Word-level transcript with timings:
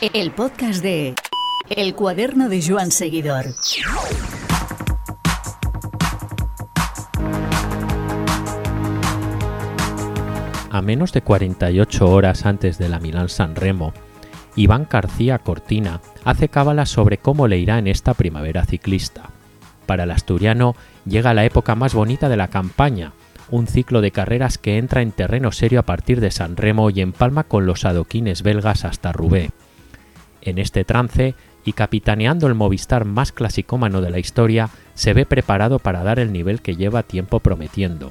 El 0.00 0.30
podcast 0.30 0.80
de 0.80 1.16
El 1.68 1.96
cuaderno 1.96 2.48
de 2.48 2.62
Joan 2.64 2.92
Seguidor. 2.92 3.46
A 10.70 10.82
menos 10.82 11.12
de 11.12 11.22
48 11.22 12.08
horas 12.08 12.46
antes 12.46 12.78
de 12.78 12.88
la 12.88 13.00
Milán 13.00 13.28
San 13.28 13.56
Remo, 13.56 13.92
Iván 14.54 14.86
García 14.88 15.40
Cortina 15.40 16.00
hace 16.24 16.48
cábala 16.48 16.86
sobre 16.86 17.18
cómo 17.18 17.48
le 17.48 17.58
irá 17.58 17.78
en 17.78 17.88
esta 17.88 18.14
primavera 18.14 18.64
ciclista. 18.66 19.30
Para 19.86 20.04
el 20.04 20.12
asturiano 20.12 20.76
llega 21.06 21.34
la 21.34 21.44
época 21.44 21.74
más 21.74 21.92
bonita 21.92 22.28
de 22.28 22.36
la 22.36 22.46
campaña, 22.46 23.14
un 23.50 23.66
ciclo 23.66 24.00
de 24.00 24.12
carreras 24.12 24.58
que 24.58 24.78
entra 24.78 25.02
en 25.02 25.10
terreno 25.10 25.50
serio 25.50 25.80
a 25.80 25.84
partir 25.84 26.20
de 26.20 26.30
San 26.30 26.56
Remo 26.56 26.90
y 26.90 27.00
empalma 27.00 27.42
con 27.44 27.66
los 27.66 27.84
adoquines 27.84 28.44
belgas 28.44 28.84
hasta 28.84 29.10
Roubaix. 29.10 29.50
En 30.42 30.58
este 30.58 30.84
trance, 30.84 31.34
y 31.64 31.72
capitaneando 31.72 32.46
el 32.46 32.54
Movistar 32.54 33.04
más 33.04 33.32
clasicómano 33.32 34.00
de 34.00 34.10
la 34.10 34.18
historia, 34.18 34.70
se 34.94 35.12
ve 35.12 35.26
preparado 35.26 35.78
para 35.78 36.02
dar 36.02 36.18
el 36.18 36.32
nivel 36.32 36.62
que 36.62 36.76
lleva 36.76 37.02
tiempo 37.02 37.40
prometiendo. 37.40 38.10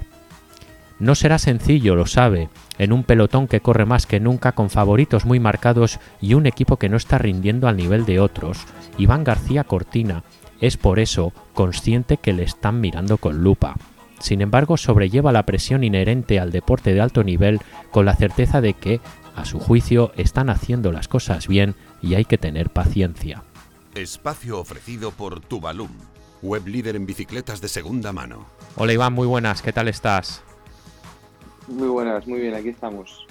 No 0.99 1.13
será 1.13 1.37
sencillo, 1.37 1.95
lo 1.95 2.07
sabe, 2.07 2.49
en 2.79 2.91
un 2.91 3.03
pelotón 3.03 3.47
que 3.47 3.59
corre 3.59 3.85
más 3.85 4.07
que 4.07 4.19
nunca 4.19 4.53
con 4.53 4.69
favoritos 4.69 5.25
muy 5.25 5.39
marcados 5.39 5.99
y 6.21 6.33
un 6.33 6.47
equipo 6.47 6.77
que 6.77 6.89
no 6.89 6.97
está 6.97 7.19
rindiendo 7.19 7.67
al 7.67 7.77
nivel 7.77 8.05
de 8.05 8.19
otros. 8.19 8.65
Iván 8.97 9.23
García 9.23 9.63
Cortina 9.63 10.23
es 10.59 10.75
por 10.75 10.99
eso 10.99 11.33
consciente 11.53 12.17
que 12.17 12.33
le 12.33 12.43
están 12.43 12.81
mirando 12.81 13.17
con 13.17 13.43
lupa. 13.43 13.75
Sin 14.19 14.41
embargo, 14.41 14.77
sobrelleva 14.77 15.31
la 15.31 15.43
presión 15.43 15.83
inherente 15.83 16.39
al 16.39 16.51
deporte 16.51 16.95
de 16.95 17.01
alto 17.01 17.23
nivel 17.23 17.59
con 17.91 18.05
la 18.05 18.15
certeza 18.15 18.61
de 18.61 18.73
que, 18.73 18.99
a 19.35 19.45
su 19.45 19.59
juicio, 19.59 20.11
están 20.17 20.49
haciendo 20.49 20.91
las 20.91 21.07
cosas 21.07 21.47
bien 21.47 21.75
y 22.01 22.15
hay 22.15 22.25
que 22.25 22.37
tener 22.37 22.69
paciencia. 22.69 23.43
Espacio 23.95 24.59
ofrecido 24.59 25.11
por 25.11 25.39
Tubalum, 25.39 25.89
web 26.41 26.67
líder 26.67 26.95
en 26.95 27.05
bicicletas 27.05 27.61
de 27.61 27.67
segunda 27.67 28.13
mano. 28.13 28.45
Hola 28.75 28.93
Iván, 28.93 29.13
muy 29.13 29.27
buenas, 29.27 29.61
¿qué 29.61 29.73
tal 29.73 29.87
estás? 29.87 30.43
Muy 31.67 31.87
buenas, 31.87 32.27
muy 32.27 32.39
bien, 32.39 32.53
aquí 32.53 32.69
estamos. 32.69 33.25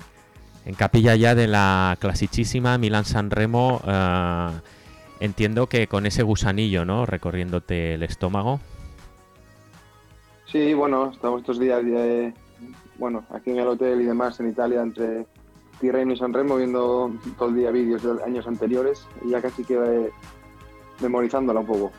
En 0.64 0.74
capilla 0.74 1.14
ya 1.14 1.34
de 1.34 1.46
la 1.46 1.96
clasichísima 2.00 2.76
Milán 2.76 3.04
San 3.04 3.30
Remo, 3.30 3.80
eh, 3.86 4.50
entiendo 5.20 5.68
que 5.68 5.86
con 5.86 6.06
ese 6.06 6.24
gusanillo, 6.24 6.84
¿no? 6.84 7.06
Recorriéndote 7.06 7.94
el 7.94 8.02
estómago. 8.02 8.60
Sí, 10.50 10.74
bueno, 10.74 11.12
estamos 11.12 11.40
estos 11.40 11.60
días, 11.60 11.84
de, 11.84 12.34
bueno, 12.98 13.24
aquí 13.30 13.50
en 13.50 13.58
el 13.58 13.68
hotel 13.68 14.00
y 14.00 14.04
demás 14.04 14.40
en 14.40 14.48
Italia, 14.48 14.82
entre 14.82 15.26
Tirreno 15.80 16.12
y 16.12 16.16
San 16.16 16.32
Remo, 16.32 16.56
viendo 16.56 17.12
todo 17.38 17.50
el 17.50 17.56
día 17.56 17.70
vídeos 17.70 18.02
de 18.02 18.22
años 18.24 18.46
anteriores 18.46 19.06
y 19.24 19.30
ya 19.30 19.40
casi 19.40 19.64
queda 19.64 19.86
memorizándola 21.00 21.60
un 21.60 21.66
poco. 21.66 21.92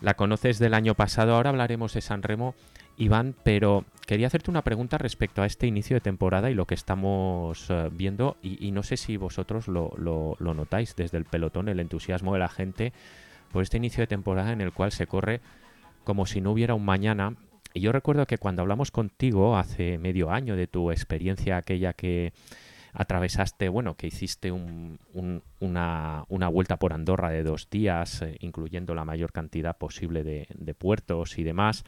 La 0.00 0.14
conoces 0.14 0.58
del 0.58 0.74
año 0.74 0.94
pasado, 0.94 1.34
ahora 1.34 1.50
hablaremos 1.50 1.94
de 1.94 2.00
San 2.00 2.22
Remo, 2.22 2.54
Iván, 2.96 3.34
pero 3.44 3.84
quería 4.06 4.26
hacerte 4.26 4.50
una 4.50 4.62
pregunta 4.62 4.98
respecto 4.98 5.42
a 5.42 5.46
este 5.46 5.66
inicio 5.66 5.94
de 5.94 6.00
temporada 6.00 6.50
y 6.50 6.54
lo 6.54 6.66
que 6.66 6.74
estamos 6.74 7.70
eh, 7.70 7.88
viendo, 7.92 8.36
y, 8.42 8.70
no 8.72 8.82
sé 8.82 8.96
si 8.96 9.16
vosotros 9.16 9.68
lo, 9.68 9.92
lo, 9.96 10.36
notáis 10.54 10.96
desde 10.96 11.18
el 11.18 11.24
pelotón, 11.24 11.68
el 11.68 11.80
entusiasmo 11.80 12.32
de 12.32 12.40
la 12.40 12.48
gente 12.48 12.92
por 13.52 13.62
este 13.62 13.76
inicio 13.76 14.02
de 14.02 14.08
temporada 14.08 14.52
en 14.52 14.60
el 14.60 14.72
cual 14.72 14.92
se 14.92 15.06
corre 15.06 15.40
como 16.04 16.26
si 16.26 16.40
no 16.40 16.52
hubiera 16.52 16.74
un 16.74 16.84
mañana. 16.84 17.34
Y 17.74 17.80
yo 17.80 17.92
recuerdo 17.92 18.26
que 18.26 18.38
cuando 18.38 18.62
hablamos 18.62 18.90
contigo 18.90 19.56
hace 19.56 19.98
medio 19.98 20.30
año 20.30 20.56
de 20.56 20.66
tu 20.66 20.90
experiencia 20.90 21.56
aquella 21.56 21.92
que 21.92 22.32
atravesaste, 22.92 23.68
bueno, 23.68 23.96
que 23.96 24.06
hiciste 24.08 24.52
una, 24.52 26.24
vuelta 26.50 26.78
por 26.78 26.92
Andorra 26.92 27.30
de 27.30 27.42
dos 27.42 27.70
días, 27.70 28.22
eh, 28.22 28.36
incluyendo 28.40 28.94
la 28.94 29.04
mayor 29.04 29.32
cantidad 29.32 29.78
posible 29.78 30.22
de, 30.24 30.46
de 30.54 30.74
puertos 30.74 31.38
y 31.38 31.42
demás, 31.42 31.84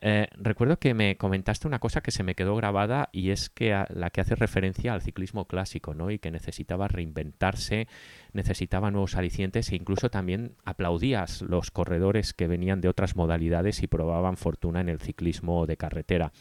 eh, 0.00 0.28
recuerdo 0.36 0.78
que 0.78 0.94
me 0.94 1.16
comentaste 1.16 1.66
una 1.66 1.78
cosa 1.78 2.00
que 2.00 2.10
se 2.10 2.22
me 2.22 2.34
quedó 2.34 2.56
grabada 2.56 3.08
y 3.12 3.30
es 3.30 3.50
que 3.50 3.84
la 3.90 4.10
que 4.10 4.20
hace 4.20 4.34
referencia 4.34 4.92
al 4.92 5.02
ciclismo 5.02 5.46
clásico, 5.46 5.94
¿no? 5.94 6.10
Y 6.10 6.18
que 6.18 6.30
necesitaba 6.30 6.88
reinventarse, 6.88 7.88
necesitaba 8.32 8.90
nuevos 8.90 9.16
alicientes 9.16 9.70
e 9.70 9.76
incluso 9.76 10.10
también 10.10 10.56
aplaudías 10.64 11.42
los 11.42 11.70
corredores 11.70 12.34
que 12.34 12.48
venían 12.48 12.80
de 12.80 12.88
otras 12.88 13.16
modalidades 13.16 13.82
y 13.82 13.86
probaban 13.86 14.36
fortuna 14.36 14.80
en 14.80 14.88
el 14.88 15.00
ciclismo 15.00 15.66
de 15.66 15.76
carretera. 15.76 16.32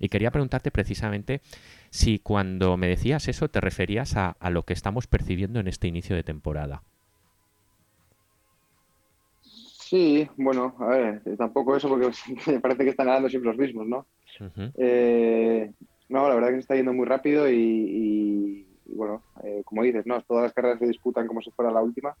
Y 0.00 0.08
quería 0.08 0.32
preguntarte 0.32 0.70
precisamente 0.70 1.40
si 1.90 2.18
cuando 2.18 2.76
me 2.76 2.88
decías 2.88 3.28
eso 3.28 3.48
te 3.48 3.60
referías 3.60 4.16
a 4.16 4.36
lo 4.50 4.64
que 4.64 4.72
estamos 4.72 5.06
percibiendo 5.06 5.60
en 5.60 5.68
este 5.68 5.86
inicio 5.86 6.16
de 6.16 6.24
temporada. 6.24 6.82
Sí, 9.88 10.26
bueno, 10.38 10.74
a 10.78 10.86
ver, 10.86 11.22
tampoco 11.36 11.76
eso 11.76 11.90
porque 11.90 12.10
me 12.50 12.60
parece 12.60 12.84
que 12.84 12.90
están 12.90 13.06
ganando 13.06 13.28
siempre 13.28 13.50
los 13.50 13.58
mismos, 13.58 13.86
¿no? 13.86 14.06
Eh, 14.78 15.70
no, 16.08 16.26
la 16.26 16.34
verdad 16.34 16.48
que 16.48 16.54
se 16.54 16.60
está 16.60 16.74
yendo 16.74 16.94
muy 16.94 17.04
rápido 17.04 17.50
y, 17.50 18.66
bueno, 18.86 19.22
eh, 19.42 19.60
como 19.64 19.82
dices, 19.82 20.06
¿no? 20.06 20.22
Todas 20.22 20.44
las 20.44 20.52
carreras 20.54 20.78
se 20.78 20.86
disputan 20.86 21.26
como 21.26 21.42
si 21.42 21.50
fuera 21.50 21.70
la 21.70 21.82
última 21.82 22.16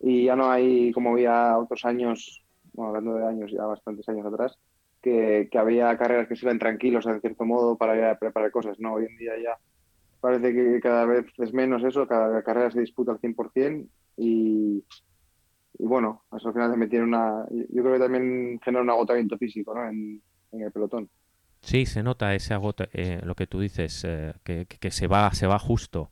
y 0.00 0.24
ya 0.24 0.34
no 0.34 0.50
hay, 0.50 0.90
como 0.90 1.12
había 1.12 1.56
otros 1.58 1.84
años, 1.84 2.42
bueno, 2.72 2.88
hablando 2.88 3.14
de 3.14 3.26
años, 3.26 3.52
ya 3.52 3.66
bastantes 3.66 4.08
años 4.08 4.26
atrás, 4.26 4.58
que, 5.00 5.48
había 5.54 5.96
carreras 5.96 6.26
que 6.26 6.34
se 6.34 6.44
iban 6.44 6.58
tranquilos, 6.58 7.06
en 7.06 7.20
cierto 7.20 7.44
modo, 7.44 7.76
para 7.76 7.96
ir 7.96 8.02
a 8.02 8.18
preparar 8.18 8.50
cosas, 8.50 8.80
¿no? 8.80 8.94
Hoy 8.94 9.06
en 9.08 9.16
día 9.16 9.32
ya 9.40 9.56
parece 10.20 10.52
que 10.52 10.80
cada 10.80 11.04
vez 11.04 11.26
es 11.38 11.54
menos 11.54 11.84
eso, 11.84 12.08
cada 12.08 12.42
carrera 12.42 12.72
se 12.72 12.80
disputa 12.80 13.12
al 13.12 13.20
100% 13.20 13.86
y 14.16 14.82
y 15.82 15.86
bueno, 15.86 16.24
eso 16.36 16.48
al 16.48 16.54
final 16.54 16.70
también 16.70 16.90
tiene 16.90 17.06
una. 17.06 17.46
Yo 17.50 17.82
creo 17.82 17.94
que 17.94 18.00
también 18.00 18.60
genera 18.62 18.82
un 18.82 18.90
agotamiento 18.90 19.38
físico 19.38 19.74
¿no? 19.74 19.88
en, 19.88 20.20
el 20.52 20.70
pelotón. 20.72 21.08
Sí, 21.60 21.86
se 21.86 22.02
nota 22.02 22.34
ese 22.34 22.52
agota, 22.52 22.88
eh, 22.92 23.20
lo 23.24 23.34
que 23.34 23.46
tú 23.46 23.60
dices, 23.60 24.04
eh, 24.06 24.34
que, 24.44 24.90
se 24.90 25.06
va 25.06 25.32
se 25.32 25.46
va 25.46 25.58
justo. 25.58 26.10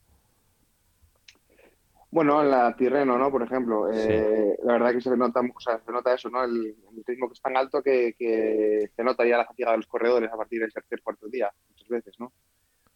Bueno, 2.11 2.43
en 2.43 2.51
la 2.51 2.75
Tirreno, 2.77 3.19
¿no? 3.19 3.31
Por 3.31 3.43
ejemplo, 3.43 3.93
eh, 3.93 4.59
la 4.63 4.75
verdad 4.75 4.93
que 4.93 5.03
se 5.03 5.15
nota, 5.15 5.41
o 5.41 5.61
sea, 5.61 5.79
se 5.85 5.93
nota 5.93 6.15
eso, 6.15 6.31
¿no? 6.31 6.43
El, 6.45 6.75
ritmo 7.07 7.29
que 7.29 7.35
es 7.35 7.43
tan 7.43 7.57
alto 7.57 7.83
que, 7.83 8.15
que, 8.19 8.91
se 8.97 9.05
nota 9.05 9.27
ya 9.27 9.37
la 9.37 9.45
fatiga 9.45 9.73
de 9.73 9.79
los 9.79 9.87
corredores 9.87 10.33
a 10.33 10.37
partir 10.37 10.61
del 10.61 10.73
tercer 10.73 11.03
cuarto 11.03 11.29
día, 11.29 11.51
muchas 11.69 11.89
veces, 11.89 12.15
¿no? 12.19 12.33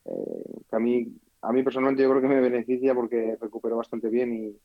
que 0.04 0.74
a 0.74 0.80
mí, 0.80 1.06
a 1.42 1.52
mí 1.52 1.62
personalmente 1.62 2.02
yo 2.02 2.10
creo 2.10 2.22
que 2.22 2.26
me 2.26 2.40
beneficia 2.40 2.92
porque 2.92 3.36
recupero 3.40 3.76
bastante 3.76 4.08
bien 4.08 4.32
y, 4.32 4.56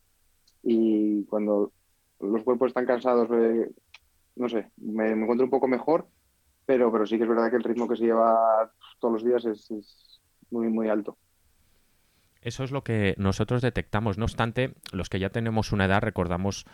y 0.63 1.25
cuando 1.25 1.71
los 2.19 2.43
cuerpos 2.43 2.69
están 2.69 2.85
cansados, 2.85 3.29
no 4.35 4.49
sé, 4.49 4.71
me, 4.77 5.11
encuentro 5.11 5.45
un 5.45 5.51
poco 5.51 5.67
mejor, 5.67 6.07
pero, 6.65 6.91
pero 6.91 7.05
sí 7.05 7.17
que 7.17 7.23
es 7.23 7.29
verdad 7.29 7.49
que 7.49 7.57
el 7.57 7.63
ritmo 7.63 7.87
que 7.87 7.95
se 7.95 8.05
lleva 8.05 8.71
todos 8.99 9.13
los 9.13 9.23
días 9.23 9.45
es, 9.45 10.21
muy, 10.49 10.69
muy 10.69 10.89
alto. 10.89 11.17
Eso 12.41 12.63
es 12.63 12.71
lo 12.71 12.83
que 12.83 13.15
nosotros 13.17 13.61
detectamos. 13.61 14.17
No 14.17 14.25
obstante, 14.25 14.75
los 14.93 15.09
que 15.09 15.19
ya 15.19 15.29
tenemos 15.29 15.73
una 15.73 15.85
edad 15.85 16.01
recordamos 16.01 16.65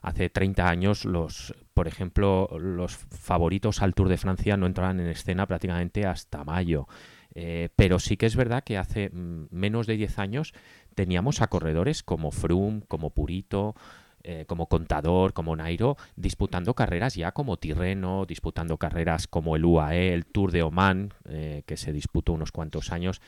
hace 0.00 0.30
30 0.30 0.66
años 0.66 1.04
los, 1.04 1.54
por 1.74 1.86
ejemplo, 1.86 2.48
los 2.58 2.96
favoritos 2.96 3.82
al 3.82 3.94
Tour 3.94 4.08
de 4.08 4.16
Francia 4.16 4.56
no 4.56 4.66
entraban 4.66 5.00
en 5.00 5.08
escena 5.08 5.46
prácticamente 5.46 6.06
hasta 6.06 6.44
mayo. 6.44 6.86
Eh, 7.34 7.68
pero 7.76 7.98
sí 7.98 8.16
que 8.16 8.26
es 8.26 8.36
verdad 8.36 8.64
que 8.64 8.78
hace 8.78 9.10
mm, 9.10 9.48
menos 9.50 9.86
de 9.86 9.96
10 9.96 10.18
años 10.18 10.52
teníamos 10.94 11.42
a 11.42 11.48
corredores 11.48 12.02
como 12.02 12.30
Froome, 12.32 12.82
como 12.88 13.10
Purito, 13.10 13.74
eh, 14.22 14.44
como 14.46 14.66
contador, 14.66 15.32
como 15.32 15.56
Nairo, 15.56 15.96
disputando 16.16 16.74
carreras 16.74 17.14
ya 17.14 17.32
como 17.32 17.56
Tirreno, 17.56 18.26
disputando 18.26 18.76
carreras 18.76 19.26
como 19.26 19.56
el 19.56 19.64
UAE, 19.64 20.12
el 20.12 20.26
Tour 20.26 20.52
de 20.52 20.62
Oman, 20.62 21.14
eh, 21.28 21.62
que 21.66 21.76
se 21.76 21.92
disputó 21.92 22.32
unos 22.32 22.52
cuantos 22.52 22.92
años. 22.92 23.20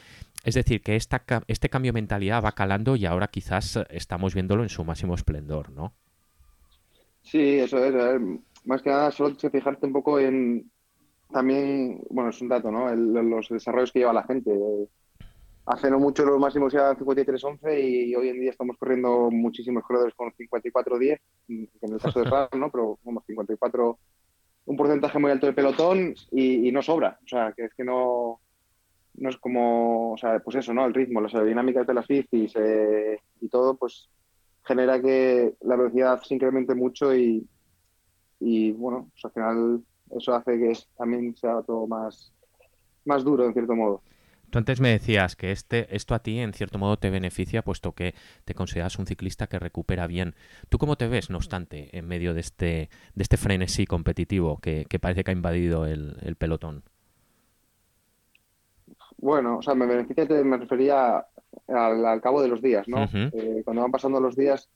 Es 0.44 0.54
decir, 0.54 0.82
que 0.82 0.96
esta, 0.96 1.24
este 1.46 1.68
cambio 1.68 1.92
de 1.92 2.00
mentalidad 2.00 2.44
va 2.44 2.52
calando 2.52 2.96
y 2.96 3.06
ahora 3.06 3.28
quizás 3.28 3.78
estamos 3.90 4.34
viéndolo 4.34 4.62
en 4.62 4.68
su 4.68 4.84
máximo 4.84 5.14
esplendor, 5.14 5.70
¿no? 5.70 5.92
Sí, 7.22 7.58
eso 7.58 7.82
es. 7.84 7.94
más 8.64 8.82
que 8.82 8.90
nada, 8.90 9.10
solo 9.10 9.34
fijarte 9.36 9.86
un 9.86 9.92
poco 9.92 10.18
en. 10.18 10.70
También, 11.30 12.02
bueno, 12.10 12.28
es 12.28 12.40
un 12.42 12.48
dato, 12.48 12.70
¿no? 12.70 12.94
los 12.94 13.48
desarrollos 13.48 13.90
que 13.90 14.00
lleva 14.00 14.12
la 14.12 14.24
gente. 14.24 14.50
Hace 15.64 15.90
no 15.90 16.00
mucho 16.00 16.24
los 16.24 16.40
máximos 16.40 16.74
eran 16.74 16.96
53-11 16.96 17.80
y 17.80 18.14
hoy 18.16 18.30
en 18.30 18.40
día 18.40 18.50
estamos 18.50 18.76
corriendo 18.76 19.30
muchísimos 19.30 19.84
corredores 19.84 20.14
con 20.14 20.32
54-10, 20.32 21.20
en 21.48 21.68
el 21.82 22.00
caso 22.00 22.18
de 22.18 22.24
RAM, 22.30 22.48
¿no? 22.56 22.70
Pero 22.70 22.98
como 23.04 23.22
54, 23.24 23.98
un 24.64 24.76
porcentaje 24.76 25.18
muy 25.20 25.30
alto 25.30 25.46
de 25.46 25.52
pelotón 25.52 26.14
y, 26.32 26.72
no 26.72 26.82
sobra. 26.82 27.18
O 27.24 27.28
sea, 27.28 27.52
que 27.52 27.66
es 27.66 27.74
que 27.74 27.84
no, 27.84 28.40
no 29.14 29.28
es 29.28 29.36
como, 29.36 30.12
o 30.12 30.16
sea, 30.16 30.40
pues 30.40 30.56
eso, 30.56 30.74
¿no? 30.74 30.84
El 30.84 30.94
ritmo, 30.94 31.20
las 31.20 31.32
aerodinámicas 31.34 31.86
de 31.86 31.94
las 31.94 32.08
bicis 32.08 32.52
eh, 32.56 33.20
y 33.40 33.48
todo, 33.48 33.76
pues 33.76 34.08
genera 34.64 35.00
que 35.00 35.54
la 35.60 35.76
velocidad 35.76 36.20
se 36.22 36.34
incremente 36.34 36.74
mucho 36.74 37.14
y, 37.14 37.46
y 38.40 38.72
bueno, 38.72 39.10
pues 39.12 39.24
al 39.26 39.32
final 39.32 39.82
eso 40.10 40.34
hace 40.34 40.58
que 40.58 40.72
también 40.96 41.36
sea 41.36 41.62
todo 41.62 41.86
más, 41.86 42.32
más 43.04 43.22
duro, 43.22 43.46
en 43.46 43.52
cierto 43.52 43.76
modo. 43.76 44.02
Tú 44.52 44.58
antes 44.58 44.82
me 44.82 44.90
decías 44.90 45.34
que 45.34 45.50
este, 45.50 45.96
esto 45.96 46.14
a 46.14 46.18
ti 46.18 46.38
en 46.38 46.52
cierto 46.52 46.78
modo 46.78 46.98
te 46.98 47.08
beneficia 47.08 47.62
puesto 47.62 47.92
que 47.92 48.14
te 48.44 48.54
consideras 48.54 48.98
un 48.98 49.06
ciclista 49.06 49.46
que 49.46 49.58
recupera 49.58 50.06
bien. 50.06 50.34
¿Tú 50.68 50.76
cómo 50.76 50.96
te 50.96 51.08
ves, 51.08 51.30
no 51.30 51.38
obstante, 51.38 51.88
en 51.96 52.06
medio 52.06 52.34
de 52.34 52.40
este, 52.40 52.90
de 53.14 53.22
este 53.22 53.38
frenesí 53.38 53.86
competitivo 53.86 54.58
que, 54.60 54.84
parece 55.00 55.24
que 55.24 55.30
ha 55.30 55.32
invadido 55.32 55.86
el, 55.86 56.36
pelotón? 56.38 56.82
Bueno, 59.16 59.56
o 59.56 59.62
sea, 59.62 59.74
me 59.74 59.86
beneficia, 59.86 60.26
me 60.44 60.58
refería 60.58 61.24
al, 61.68 62.20
cabo 62.20 62.42
de 62.42 62.48
los 62.48 62.60
días, 62.60 62.86
¿no? 62.88 63.04
Eh, 63.14 63.62
cuando 63.64 63.80
van 63.80 63.90
pasando 63.90 64.20
los 64.20 64.36
días, 64.36 64.68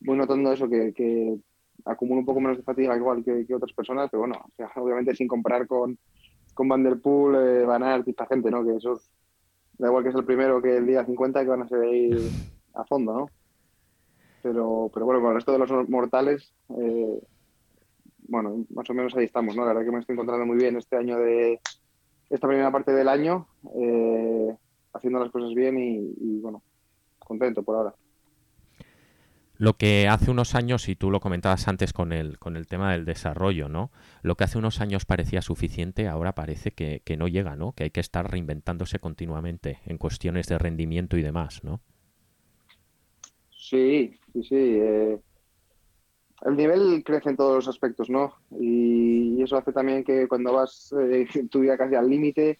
voy 0.00 0.18
notando 0.18 0.52
eso, 0.52 0.68
que, 0.68 0.92
que 0.92 1.38
acumulo 1.86 2.20
un 2.20 2.26
poco 2.26 2.40
menos 2.40 2.58
de 2.58 2.64
fatiga 2.64 2.98
igual 2.98 3.24
que, 3.24 3.46
otras 3.54 3.72
personas, 3.72 4.10
pero 4.10 4.24
bueno, 4.24 4.44
obviamente 4.76 5.14
sin 5.14 5.26
comparar 5.26 5.66
con, 5.66 5.96
con 6.52 6.68
Van 6.68 6.82
Der 6.82 7.00
Poel, 7.00 7.62
eh, 7.62 7.64
Van 7.64 7.82
Aert 7.82 8.06
y 8.08 8.10
esta 8.10 8.26
gente, 8.26 8.50
¿no? 8.50 8.62
Que 8.62 8.76
esos 8.76 9.10
da 9.82 9.88
igual 9.88 10.04
que 10.04 10.10
es 10.10 10.14
el 10.14 10.24
primero 10.24 10.62
que 10.62 10.76
el 10.76 10.86
día 10.86 11.04
50 11.04 11.42
que 11.42 11.48
van 11.48 11.62
a 11.62 11.68
seguir 11.68 12.16
a 12.74 12.84
fondo, 12.84 13.12
¿no? 13.12 13.26
Pero, 14.40 14.88
pero 14.94 15.06
bueno, 15.06 15.20
con 15.20 15.30
el 15.30 15.34
resto 15.34 15.50
de 15.52 15.58
los 15.58 15.88
mortales, 15.88 16.54
eh, 16.78 17.20
bueno, 18.28 18.64
más 18.70 18.88
o 18.88 18.94
menos 18.94 19.12
ahí 19.16 19.24
estamos, 19.24 19.56
¿no? 19.56 19.62
La 19.62 19.72
verdad 19.72 19.84
que 19.84 19.90
me 19.90 19.98
estoy 19.98 20.12
encontrando 20.14 20.46
muy 20.46 20.56
bien 20.56 20.76
este 20.76 20.96
año 20.96 21.18
de 21.18 21.60
esta 22.30 22.46
primera 22.46 22.70
parte 22.70 22.92
del 22.92 23.08
año, 23.08 23.48
eh, 23.74 24.56
haciendo 24.92 25.18
las 25.18 25.32
cosas 25.32 25.52
bien 25.52 25.76
y, 25.76 26.38
bueno, 26.40 26.62
contento 27.18 27.64
por 27.64 27.76
ahora. 27.76 27.94
Lo 29.62 29.74
que 29.74 30.08
hace 30.08 30.32
unos 30.32 30.56
años, 30.56 30.88
y 30.88 30.96
tú 30.96 31.12
lo 31.12 31.20
comentabas 31.20 31.68
antes 31.68 31.92
con 31.92 32.12
el, 32.12 32.40
con 32.40 32.56
el 32.56 32.66
tema 32.66 32.90
del 32.90 33.04
desarrollo, 33.04 33.68
¿no? 33.68 33.92
Lo 34.24 34.34
que 34.34 34.42
hace 34.42 34.58
unos 34.58 34.80
años 34.80 35.04
parecía 35.04 35.40
suficiente, 35.40 36.08
ahora 36.08 36.34
parece 36.34 36.72
que, 36.72 37.00
no 37.16 37.28
llega, 37.28 37.54
¿no? 37.54 37.70
Que 37.70 37.84
hay 37.84 37.90
que 37.90 38.00
estar 38.00 38.28
reinventándose 38.28 38.98
continuamente 38.98 39.78
en 39.86 39.98
cuestiones 39.98 40.48
de 40.48 40.58
rendimiento 40.58 41.16
y 41.16 41.22
demás, 41.22 41.62
¿no? 41.62 41.80
Sí, 43.52 44.18
sí, 44.32 44.42
sí. 44.42 44.56
Eh, 44.56 45.20
el 46.44 46.56
nivel 46.56 47.04
crece 47.04 47.30
en 47.30 47.36
todos 47.36 47.54
los 47.54 47.68
aspectos, 47.68 48.10
¿no? 48.10 48.34
Y, 48.58 49.40
eso 49.44 49.56
hace 49.56 49.72
también 49.72 50.02
que 50.02 50.26
cuando 50.26 50.54
vas 50.54 50.92
eh, 51.00 51.28
tu 51.52 51.60
vida 51.60 51.78
casi 51.78 51.94
al 51.94 52.10
límite 52.10 52.58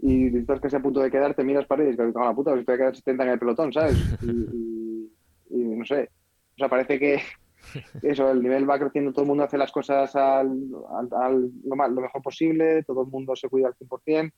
y 0.00 0.36
estás 0.36 0.58
casi 0.58 0.74
a 0.74 0.82
punto 0.82 0.98
de 0.98 1.12
quedarte, 1.12 1.44
miras 1.44 1.66
paredes 1.66 1.94
y 1.94 2.02
dices, 2.02 2.12
la 2.12 2.34
puta, 2.34 2.50
pues 2.50 2.62
estoy 2.62 2.74
a 2.74 2.78
quedar 2.78 2.96
70 2.96 3.22
en 3.22 3.30
el 3.30 3.38
pelotón, 3.38 3.72
¿sabes? 3.72 3.96
y 4.24 5.58
no 5.58 5.84
sé, 5.84 6.10
o 6.54 6.58
sea, 6.58 6.68
parece 6.68 6.98
que 6.98 7.20
eso, 8.02 8.30
el 8.30 8.42
nivel 8.42 8.68
va 8.68 8.78
creciendo, 8.78 9.12
todo 9.12 9.22
el 9.22 9.28
mundo 9.28 9.44
hace 9.44 9.58
las 9.58 9.72
cosas 9.72 10.14
al, 10.16 10.48
lo, 10.48 12.00
mejor 12.00 12.22
posible, 12.22 12.82
todo 12.84 13.02
el 13.02 13.08
mundo 13.08 13.34
se 13.36 13.48
cuida 13.48 13.68
al 13.68 13.74
100% 13.74 14.32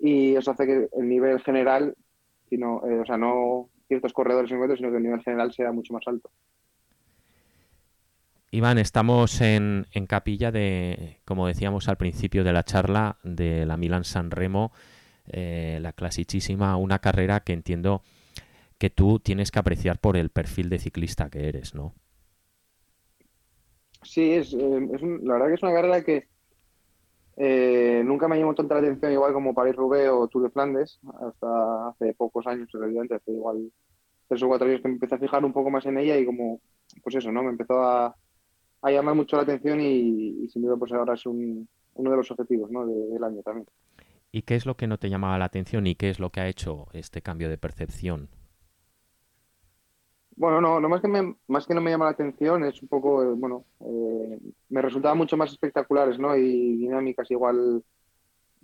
y 0.00 0.36
eso 0.36 0.50
hace 0.50 0.66
que 0.66 0.88
el 0.92 1.08
nivel 1.08 1.40
general, 1.40 1.94
sino, 2.48 2.86
eh, 2.86 3.00
o 3.00 3.04
sea, 3.06 3.16
no 3.16 3.68
ciertos 3.88 4.12
corredores 4.12 4.50
en 4.50 4.76
sino 4.76 4.90
que 4.90 4.96
el 4.98 5.02
nivel 5.02 5.22
general 5.22 5.52
sea 5.52 5.72
mucho 5.72 5.92
más 5.92 6.06
alto. 6.06 6.30
Iván, 8.50 8.78
estamos 8.78 9.40
en, 9.42 9.86
capilla 10.08 10.50
de, 10.50 11.18
como 11.24 11.46
decíamos 11.46 11.88
al 11.88 11.96
principio 11.96 12.44
de 12.44 12.52
la 12.52 12.62
charla, 12.62 13.18
de 13.22 13.66
la 13.66 13.76
Milan 13.76 14.04
San 14.04 14.30
Remo, 14.30 14.72
eh, 15.26 15.78
la 15.82 15.92
clasicísima, 15.92 16.76
una 16.76 16.98
carrera 17.00 17.40
que 17.40 17.52
entiendo 17.52 18.02
que 18.78 18.90
tú 18.90 19.18
tienes 19.18 19.50
que 19.50 19.58
apreciar 19.58 19.98
por 19.98 20.16
el 20.16 20.30
perfil 20.30 20.70
de 20.70 20.78
ciclista 20.78 21.28
que 21.28 21.48
eres, 21.48 21.74
¿no? 21.74 21.94
Sí, 24.02 24.32
es, 24.32 24.54
eh, 24.54 24.88
la 25.22 25.34
verdad 25.34 25.48
que 25.48 25.54
es 25.54 25.62
una 25.62 25.72
carrera 25.72 26.04
que 26.04 26.28
eh, 27.36 28.02
nunca 28.04 28.28
me 28.28 28.38
llamó 28.38 28.54
tanta 28.54 28.74
la 28.74 28.80
atención 28.80 29.12
igual 29.12 29.32
como 29.32 29.54
París-Roubaix 29.54 30.08
o 30.10 30.28
Tour 30.28 30.44
de 30.44 30.50
Flandes, 30.50 31.00
hasta 31.20 31.88
hace 31.88 32.14
pocos 32.14 32.46
años, 32.46 32.68
realmente 32.72 33.16
hace 33.16 33.32
igual 33.32 33.70
tres 34.28 34.42
o 34.42 34.48
cuatro 34.48 34.68
años 34.68 34.80
que 34.80 34.88
me 34.88 34.94
empecé 34.94 35.16
a 35.16 35.18
fijar 35.18 35.44
un 35.44 35.52
poco 35.52 35.70
más 35.70 35.84
en 35.86 35.98
ella 35.98 36.16
y 36.16 36.24
como, 36.24 36.60
pues 37.02 37.16
eso, 37.16 37.32
¿no? 37.32 37.42
Me 37.42 37.50
empezó 37.50 37.82
a, 37.82 38.14
llamar 38.84 39.14
mucho 39.14 39.36
la 39.36 39.42
atención 39.42 39.80
y, 39.80 40.48
sin 40.48 40.62
duda 40.62 40.76
pues 40.76 40.92
ahora 40.92 41.14
es 41.14 41.26
uno 41.26 41.66
de 41.94 42.16
los 42.16 42.30
objetivos 42.30 42.70
¿no? 42.70 42.86
del 42.86 43.22
año 43.22 43.42
también. 43.42 43.66
¿Y 44.30 44.42
qué 44.42 44.54
es 44.54 44.66
lo 44.66 44.76
que 44.76 44.86
no 44.86 44.98
te 44.98 45.10
llamaba 45.10 45.38
la 45.38 45.46
atención 45.46 45.86
y 45.86 45.94
qué 45.94 46.10
es 46.10 46.20
lo 46.20 46.30
que 46.30 46.40
ha 46.40 46.48
hecho 46.48 46.86
este 46.92 47.22
cambio 47.22 47.48
de 47.48 47.58
percepción? 47.58 48.28
Bueno, 50.38 50.60
no, 50.60 50.78
no 50.78 50.88
más 50.88 51.00
que, 51.00 51.08
me, 51.08 51.34
más 51.48 51.66
que 51.66 51.74
no 51.74 51.80
me 51.80 51.90
llama 51.90 52.04
la 52.04 52.12
atención, 52.12 52.62
es 52.62 52.80
un 52.80 52.86
poco, 52.86 53.24
eh, 53.24 53.34
bueno, 53.36 53.64
eh, 53.80 54.38
me 54.68 54.80
resultaban 54.80 55.18
mucho 55.18 55.36
más 55.36 55.50
espectaculares, 55.50 56.16
¿no? 56.16 56.36
Y 56.36 56.76
dinámicas 56.76 57.28
igual, 57.32 57.82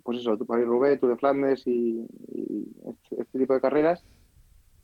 pues 0.01 0.19
eso, 0.19 0.37
tu 0.37 0.45
Paris 0.45 0.65
Roubaix, 0.65 1.01
tu 1.01 1.09
de 1.09 1.17
Flandes 1.17 1.67
y, 1.67 2.07
este, 2.87 3.23
este, 3.23 3.39
tipo 3.39 3.53
de 3.53 3.59
carreras. 3.59 4.05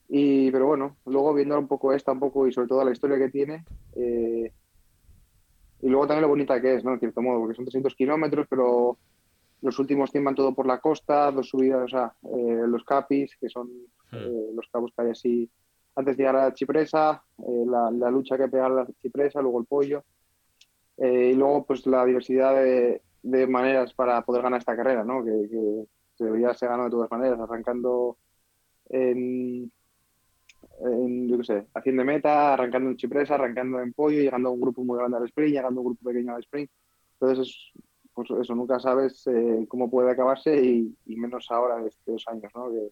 Y, 0.09 0.51
pero 0.51 0.67
bueno, 0.67 0.97
luego 1.05 1.33
viendo 1.33 1.57
un 1.57 1.69
poco 1.69 1.93
esta, 1.93 2.11
un 2.11 2.19
poco 2.19 2.45
y 2.45 2.51
sobre 2.51 2.67
todo 2.67 2.83
la 2.83 2.91
historia 2.91 3.17
que 3.17 3.29
tiene, 3.29 3.63
eh, 3.95 4.51
y 5.81 5.87
luego 5.87 6.07
también 6.07 6.23
lo 6.23 6.27
bonita 6.27 6.59
que 6.59 6.75
es, 6.75 6.83
¿no? 6.83 6.91
En 6.91 6.99
cierto 6.99 7.21
modo, 7.21 7.39
porque 7.39 7.55
son 7.55 7.63
300 7.63 7.95
kilómetros, 7.95 8.47
pero 8.49 8.97
los 9.61 9.79
últimos 9.79 10.11
100 10.11 10.25
van 10.25 10.35
todo 10.35 10.53
por 10.53 10.67
la 10.67 10.81
costa, 10.81 11.31
dos 11.31 11.47
subidas, 11.47 11.85
o 11.85 11.87
sea, 11.87 12.13
los 12.67 12.83
capis, 12.83 13.37
que 13.39 13.47
son 13.47 13.69
hmm. 14.11 14.55
los 14.57 14.67
cabos 14.69 14.91
que 14.93 15.01
hay 15.03 15.11
así 15.11 15.49
antes 15.95 16.17
de 16.17 16.23
llegar 16.23 16.35
a 16.35 16.45
la 16.45 16.53
chipresa, 16.53 17.23
eh, 17.39 17.65
la, 17.65 18.11
lucha 18.11 18.37
que 18.37 18.47
pegar 18.47 18.71
la 18.71 18.87
chipresa, 19.01 19.41
luego 19.41 19.59
el 19.59 19.65
pollo. 19.65 20.03
Eh, 20.97 21.31
y 21.33 21.35
luego, 21.35 21.65
pues 21.65 21.85
la 21.87 22.05
diversidad 22.05 22.55
de, 22.55 23.01
maneras 23.47 23.93
para 23.93 24.21
poder 24.23 24.43
ganar 24.43 24.59
esta 24.59 24.75
carrera, 24.75 25.03
¿no? 25.03 25.23
Que, 25.23 25.31
que 25.49 25.85
se 26.15 26.25
debería 26.25 26.53
ser 26.53 26.69
ganado 26.69 26.85
de 26.85 26.91
todas 26.91 27.11
maneras, 27.11 27.39
arrancando 27.39 28.17
en, 28.89 29.71
yo 31.27 31.37
qué 31.37 31.43
sé, 31.43 31.67
haciendo 31.73 32.03
meta, 32.03 32.53
arrancando 32.53 32.89
en 32.89 32.97
chipresa, 32.97 33.35
arrancando 33.35 33.79
en 33.79 33.93
pollo, 33.93 34.19
llegando 34.19 34.49
a 34.49 34.51
un 34.51 34.61
grupo 34.61 34.83
muy 34.83 34.97
grande 34.97 35.17
al 35.17 35.25
sprint, 35.25 35.53
llegando 35.53 35.79
a 35.79 35.83
un 35.83 35.87
grupo 35.89 36.09
pequeño 36.09 36.35
al 36.35 36.41
sprint. 36.41 36.71
Entonces, 37.19 37.71
pues 38.13 38.29
eso, 38.31 38.55
nunca 38.55 38.79
sabes 38.79 39.25
eh, 39.27 39.65
cómo 39.67 39.89
puede 39.89 40.11
acabarse 40.11 40.55
y, 40.63 40.95
menos 41.15 41.47
ahora 41.49 41.77
de 41.77 41.91
dos 42.05 42.25
años, 42.27 42.51
¿no? 42.55 42.69
que 42.71 42.91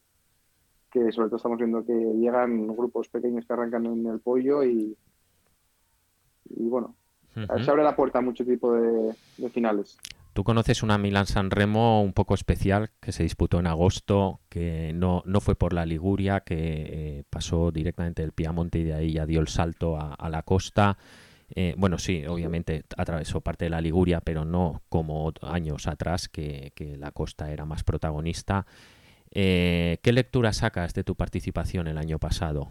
sobre 0.91 1.27
todo 1.27 1.37
estamos 1.37 1.57
viendo 1.57 1.85
que 1.85 1.93
llegan 1.93 2.67
grupos 2.67 3.09
pequeños 3.09 3.45
que 3.45 3.53
arrancan 3.53 3.85
en 3.85 4.05
el 4.07 4.19
pollo 4.19 4.63
y, 4.63 4.97
y 6.49 6.69
bueno, 6.69 6.95
se 7.33 7.69
abre 7.71 7.83
la 7.83 7.95
puerta 7.95 8.19
a 8.19 8.21
mucho 8.21 8.45
tipo 8.45 8.73
de, 8.73 9.13
finales. 9.51 9.97
Tú 10.33 10.43
conoces 10.43 10.83
una 10.83 10.97
Milan 10.97 11.25
San 11.25 11.51
Remo 11.51 12.01
un 12.01 12.13
poco 12.13 12.33
especial 12.33 12.91
que 12.99 13.11
se 13.11 13.23
disputó 13.23 13.59
en 13.59 13.67
agosto, 13.67 14.39
que 14.49 14.93
no, 14.93 15.21
no 15.25 15.41
fue 15.41 15.55
por 15.55 15.73
la 15.73 15.85
Liguria, 15.85 16.41
que 16.41 16.55
eh, 16.57 17.23
pasó 17.29 17.71
directamente 17.71 18.21
del 18.21 18.31
Piamonte 18.31 18.79
y 18.79 18.83
de 18.83 18.93
ahí 18.93 19.13
ya 19.13 19.25
dio 19.25 19.41
el 19.41 19.47
salto 19.47 19.97
a, 19.97 20.29
la 20.29 20.43
costa. 20.43 20.97
Eh, 21.55 21.73
bueno, 21.77 21.97
sí, 21.97 22.25
obviamente 22.27 22.83
atravesó 22.95 23.41
parte 23.41 23.65
de 23.65 23.71
la 23.71 23.81
Liguria, 23.81 24.21
pero 24.21 24.45
no 24.45 24.81
como 24.87 25.33
años 25.41 25.87
atrás, 25.87 26.29
que, 26.29 26.71
que 26.75 26.95
la 26.95 27.11
costa 27.11 27.51
era 27.51 27.65
más 27.65 27.83
protagonista. 27.83 28.65
Eh, 29.31 29.97
¿Qué 30.01 30.11
lectura 30.11 30.53
sacas 30.53 30.93
de 30.93 31.03
tu 31.03 31.15
participación 31.15 31.87
el 31.87 31.97
año 31.97 32.17
pasado? 32.19 32.69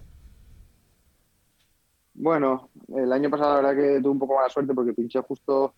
Bueno, 2.14 2.70
el 2.96 3.12
año 3.12 3.30
pasado 3.30 3.62
la 3.62 3.68
verdad 3.68 3.82
que 3.82 4.00
tuve 4.00 4.12
un 4.12 4.18
poco 4.18 4.34
mala 4.34 4.48
suerte 4.48 4.74
porque 4.74 4.92
pinché 4.92 5.20
justo, 5.20 5.74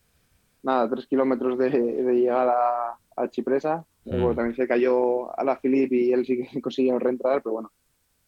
nada, 0.63 0.89
tres 0.89 1.07
kilómetros 1.07 1.59
de, 1.59 1.71
llegar 1.71 2.49
a, 2.49 3.29
Chipresa. 3.29 3.85
Mm. 4.07 4.11
Luego 4.13 4.35
también 4.35 4.57
se 4.57 4.67
cayó 4.67 5.39
a 5.39 5.45
la 5.45 5.57
Filip 5.57 5.93
y 5.93 6.13
él 6.13 6.25
sí 6.25 6.39
que 6.39 6.61
consiguió 6.63 6.99
reentrar, 6.99 7.43
pero 7.43 7.53
bueno, 7.53 7.73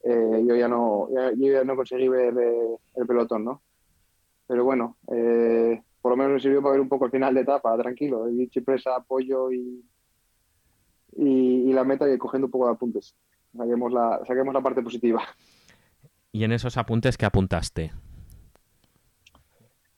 eh, 0.04 0.44
yo 0.46 0.54
ya 0.54 0.68
no 0.68 1.08
yo 1.10 1.52
ya 1.52 1.64
no 1.64 1.74
conseguí 1.74 2.08
ver 2.08 2.36
eh, 2.36 2.76
el 2.96 3.06
pelotón, 3.06 3.44
¿no? 3.44 3.62
Pero 4.46 4.64
bueno, 4.64 4.98
por 5.06 6.12
lo 6.12 6.16
menos 6.16 6.32
me 6.32 6.40
sirvió 6.40 6.60
para 6.60 6.72
ver 6.72 6.82
un 6.82 6.88
poco 6.90 7.06
el 7.06 7.10
final 7.10 7.32
de 7.32 7.40
etapa, 7.40 7.74
tranquilo. 7.78 8.26
Chipresa, 8.50 8.96
apoyo 8.96 9.50
y, 9.50 9.82
y, 11.16 11.72
la 11.72 11.84
meta 11.84 12.12
y 12.12 12.18
cogiendo 12.18 12.46
un 12.46 12.50
poco 12.50 12.66
de 12.66 12.72
apuntes. 12.72 13.14
Saquemos 13.56 13.92
la, 13.92 14.20
saquemos 14.26 14.54
la 14.54 14.60
parte 14.60 14.82
positiva. 14.82 15.22
¿Y 16.32 16.44
en 16.44 16.52
esos 16.52 16.76
apuntes 16.76 17.18
qué 17.18 17.26
apuntaste? 17.26 17.92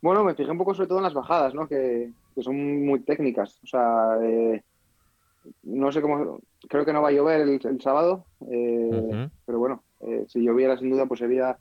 Bueno, 0.02 0.24
me 0.24 0.34
fijé 0.34 0.50
un 0.50 0.58
poco 0.58 0.74
sobre 0.74 0.88
todo 0.88 0.98
en 0.98 1.04
las 1.04 1.14
bajadas, 1.14 1.54
¿no? 1.54 1.66
Que, 1.66 2.12
son 2.42 2.84
muy 2.84 3.00
técnicas. 3.00 3.60
O 3.62 3.66
sea, 3.66 4.18
eh, 4.22 4.62
no 5.62 5.92
sé 5.92 6.02
cómo. 6.02 6.40
Creo 6.68 6.84
que 6.84 6.92
no 6.92 7.00
va 7.00 7.08
a 7.08 7.12
llover 7.12 7.42
el, 7.42 7.80
sábado, 7.80 8.24
eh, 8.50 9.28
pero 9.46 9.58
bueno, 9.58 9.84
eh, 10.00 10.24
si 10.26 10.40
lloviera 10.40 10.76
sin 10.76 10.90
duda, 10.90 11.06
pues 11.06 11.20
sería 11.20 11.56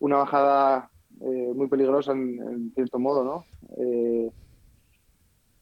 una 0.00 0.16
bajada 0.16 0.90
muy 1.20 1.66
peligrosa 1.68 2.12
en, 2.12 2.72
cierto 2.74 2.98
modo, 2.98 3.24
¿no? 3.24 3.44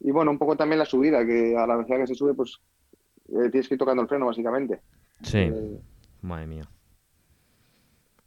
y 0.00 0.10
bueno, 0.10 0.30
un 0.30 0.38
poco 0.38 0.56
también 0.56 0.78
la 0.78 0.84
subida, 0.84 1.24
que 1.24 1.56
a 1.56 1.66
la 1.66 1.76
velocidad 1.76 1.98
que 1.98 2.06
se 2.08 2.14
sube, 2.14 2.34
pues 2.34 2.60
eh, 3.28 3.50
tienes 3.50 3.68
que 3.68 3.74
ir 3.74 3.78
tocando 3.78 4.02
el 4.02 4.08
freno, 4.08 4.26
básicamente. 4.26 4.80
Sí, 5.22 5.38
eh, 5.38 5.80
madre 6.22 6.46
mía. 6.46 6.68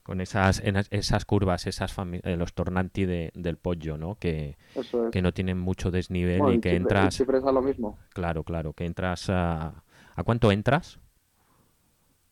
Con 0.04 0.22
esas, 0.22 0.64
esas 0.90 1.26
curvas, 1.26 1.68
esas 1.68 1.96
eh, 2.24 2.36
los 2.36 2.54
tornanti 2.54 3.06
del 3.06 3.58
pollo, 3.58 3.96
¿no? 3.96 4.16
Que, 4.16 4.58
que 5.12 5.22
no 5.22 5.34
tienen 5.34 5.60
mucho 5.60 5.92
desnivel 5.92 6.56
y 6.56 6.60
que 6.60 6.76
entras... 6.76 7.14
Siempre 7.14 7.38
es 7.38 7.44
lo 7.44 7.62
mismo. 7.62 8.00
Claro, 8.14 8.44
claro, 8.44 8.74
que 8.74 8.86
entras 8.86 9.30
a... 9.30 9.84
¿A 10.16 10.24
cuánto 10.24 10.52
entras? 10.52 11.00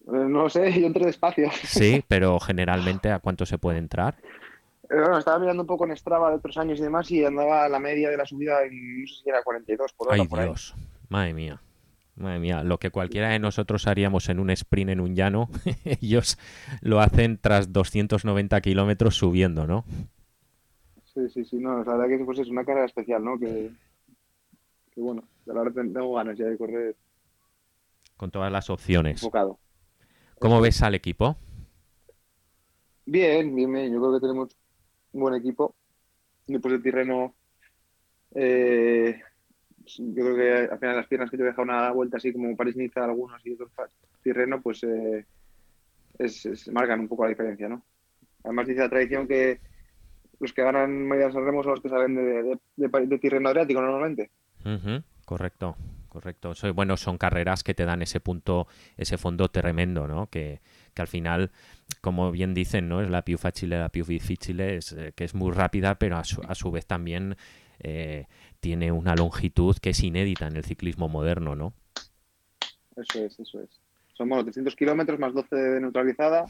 no 0.07 0.43
lo 0.43 0.49
sé, 0.49 0.71
yo 0.81 0.87
entré 0.87 1.05
despacio. 1.05 1.49
Sí, 1.63 2.03
pero 2.07 2.39
generalmente 2.39 3.11
¿a 3.11 3.19
cuánto 3.19 3.45
se 3.45 3.57
puede 3.57 3.77
entrar? 3.77 4.15
Bueno, 4.89 5.17
estaba 5.17 5.37
mirando 5.37 5.63
un 5.63 5.67
poco 5.67 5.85
en 5.85 5.95
Strava 5.95 6.29
de 6.29 6.37
otros 6.37 6.57
años 6.57 6.79
y 6.79 6.83
demás 6.83 7.11
y 7.11 7.23
andaba 7.25 7.67
la 7.67 7.79
media 7.79 8.09
de 8.09 8.17
la 8.17 8.25
subida 8.25 8.63
en, 8.63 9.01
no 9.01 9.07
sé 9.07 9.15
si 9.21 9.29
era 9.29 9.43
42 9.43 9.93
por 9.93 10.07
hora. 10.07 10.17
Ay, 10.21 10.27
Dios, 10.27 10.75
madre 11.09 11.33
mía. 11.33 11.61
Madre 12.17 12.39
mía, 12.39 12.63
lo 12.63 12.79
que 12.79 12.89
cualquiera 12.89 13.29
de 13.29 13.39
nosotros 13.39 13.85
haríamos 13.85 14.27
en 14.29 14.39
un 14.39 14.49
sprint 14.49 14.89
en 14.89 14.99
un 14.99 15.15
llano, 15.15 15.49
ellos 15.85 16.39
lo 16.81 16.99
hacen 16.99 17.37
tras 17.39 17.71
290 17.71 18.59
kilómetros 18.61 19.15
subiendo, 19.15 19.67
¿no? 19.67 19.85
Sí, 21.13 21.29
sí, 21.29 21.45
sí, 21.45 21.57
no, 21.57 21.83
la 21.83 21.95
verdad 21.95 22.17
que 22.17 22.25
pues, 22.25 22.39
es 22.39 22.49
una 22.49 22.65
carrera 22.65 22.85
especial, 22.85 23.23
¿no? 23.23 23.37
Que, 23.37 23.71
bueno, 24.95 25.23
la 25.45 25.53
verdad 25.53 25.83
tengo 25.93 26.13
ganas 26.13 26.37
ya 26.37 26.45
de 26.45 26.57
correr. 26.57 26.95
Con 28.15 28.31
todas 28.31 28.51
las 28.51 28.69
opciones. 28.71 29.21
Enfocado. 29.21 29.59
¿Cómo 30.39 30.59
ves 30.59 30.81
al 30.81 30.95
equipo? 30.95 31.37
Bien, 33.05 33.55
bien, 33.55 33.71
bien. 33.71 33.93
Yo 33.93 33.99
creo 33.99 34.13
que 34.13 34.19
tenemos 34.19 34.49
un 35.13 35.21
buen 35.21 35.35
equipo. 35.35 35.75
Después 36.47 36.71
del 36.73 36.83
Tirreno, 36.83 37.33
eh, 38.33 39.21
yo 39.97 40.23
creo 40.23 40.35
que 40.35 40.71
al 40.71 40.79
final 40.79 40.95
las 40.95 41.07
piernas 41.07 41.31
que 41.31 41.37
te 41.37 41.43
deja 41.43 41.61
una 41.61 41.91
vuelta 41.91 42.17
así 42.17 42.33
como 42.33 42.55
París-Niza 42.55 43.05
algunos 43.05 43.45
y 43.45 43.53
otros 43.53 43.71
Tirreno, 44.21 44.61
pues 44.61 44.83
eh, 44.83 45.25
es, 46.19 46.69
marcan 46.71 46.99
un 46.99 47.07
poco 47.07 47.23
la 47.23 47.29
diferencia, 47.29 47.69
¿no? 47.69 47.83
Además 48.43 48.67
dice 48.67 48.81
la 48.81 48.89
tradición 48.89 49.27
que 49.27 49.59
los 50.39 50.53
que 50.53 50.63
ganan 50.63 51.07
medias 51.07 51.33
remos 51.33 51.65
son 51.65 51.71
los 51.71 51.81
que 51.81 51.89
salen 51.89 52.15
de, 52.15 52.57
de, 52.75 53.19
Tirreno 53.19 53.49
Adriático 53.49 53.81
normalmente. 53.81 54.29
Correcto, 55.25 55.75
correcto. 56.09 56.53
bueno, 56.73 56.97
son 56.97 57.17
carreras 57.17 57.63
que 57.63 57.73
te 57.73 57.85
dan 57.85 58.01
ese 58.01 58.19
punto, 58.19 58.67
ese 58.97 59.17
fondo 59.17 59.49
tremendo, 59.49 60.07
¿no? 60.07 60.27
Que, 60.27 60.61
que 60.93 61.01
al 61.01 61.07
final, 61.07 61.51
como 62.01 62.31
bien 62.31 62.53
dicen, 62.53 62.87
¿no? 62.87 63.01
Es 63.01 63.09
la 63.09 63.23
più 63.23 63.37
facile, 63.37 63.79
la 63.79 63.89
più 63.89 64.05
difficile, 64.05 64.77
es, 64.77 64.91
eh, 64.93 65.13
que 65.15 65.23
es 65.23 65.33
muy 65.33 65.51
rápida, 65.51 65.95
pero 65.95 66.17
a 66.17 66.23
su, 66.23 66.41
a 66.47 66.55
su 66.55 66.71
vez 66.71 66.85
también 66.85 67.35
eh, 67.79 68.25
tiene 68.59 68.91
una 68.91 69.15
longitud 69.15 69.75
que 69.77 69.91
es 69.91 70.03
inédita 70.03 70.47
en 70.47 70.55
el 70.55 70.63
ciclismo 70.63 71.07
moderno, 71.07 71.55
¿no? 71.55 71.73
Eso 72.95 73.23
es, 73.23 73.39
eso 73.39 73.61
es. 73.61 73.69
Son, 74.13 74.27
bueno, 74.27 74.43
300 74.43 74.75
kilómetros 74.75 75.19
más 75.19 75.33
12 75.33 75.55
de 75.55 75.81
neutralizada, 75.81 76.45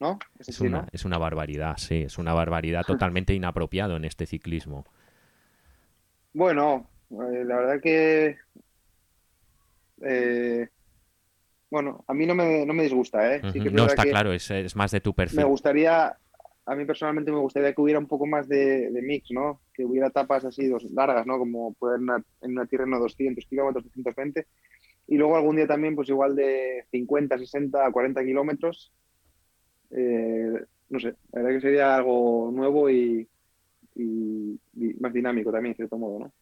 ¿no? 0.00 0.18
Es, 0.38 0.60
una, 0.60 0.86
es 0.92 1.04
una 1.04 1.18
barbaridad, 1.18 1.76
sí, 1.76 2.02
es 2.02 2.18
una 2.18 2.32
barbaridad 2.32 2.84
totalmente 2.84 3.34
inapropiado 3.34 3.96
en 3.96 4.04
este 4.04 4.26
ciclismo. 4.26 4.86
Bueno, 6.32 6.88
eh, 7.10 7.44
la 7.44 7.56
verdad 7.56 7.80
que 7.80 8.38
eh, 10.02 10.68
bueno, 11.70 12.04
a 12.08 12.14
mí 12.14 12.26
no 12.26 12.34
me, 12.34 12.66
no 12.66 12.74
me 12.74 12.82
disgusta, 12.82 13.34
¿eh? 13.34 13.40
no, 13.72 13.86
está 13.86 14.02
claro, 14.02 14.32
es, 14.32 14.74
más 14.74 14.90
de 14.90 15.00
tu 15.00 15.14
perfil. 15.14 15.38
Me 15.38 15.44
gustaría, 15.44 16.16
a 16.66 16.74
mí 16.74 16.84
personalmente 16.84 17.30
me 17.30 17.38
gustaría 17.38 17.72
que 17.72 17.80
hubiera 17.80 18.00
un 18.00 18.08
poco 18.08 18.26
más 18.26 18.48
de, 18.48 18.90
mix, 19.02 19.30
¿no? 19.30 19.60
Que 19.80 19.86
hubiera 19.86 20.08
etapas 20.08 20.44
así 20.44 20.68
dos, 20.68 20.84
largas, 20.90 21.26
¿no? 21.26 21.38
Como 21.38 21.72
poder 21.72 22.00
en 22.42 22.50
una 22.52 22.66
tierra 22.66 22.84
no 22.84 22.98
200 22.98 23.46
kilómetros, 23.46 23.84
220. 23.84 24.46
Y 25.06 25.16
luego 25.16 25.36
algún 25.36 25.56
día 25.56 25.66
también, 25.66 25.96
pues 25.96 26.10
igual 26.10 26.36
de 26.36 26.84
50, 26.90 27.38
60, 27.38 27.90
40 27.90 28.22
kilómetros. 28.22 28.92
Eh, 29.90 30.52
no 30.90 31.00
sé, 31.00 31.14
la 31.32 31.40
verdad 31.40 31.50
que 31.50 31.60
sería 31.62 31.96
algo 31.96 32.50
nuevo 32.52 32.90
y, 32.90 33.26
más 35.00 35.14
dinámico 35.14 35.50
también, 35.50 35.72
en 35.72 35.76
cierto 35.76 35.96
modo, 35.96 36.18
¿no? 36.18 36.32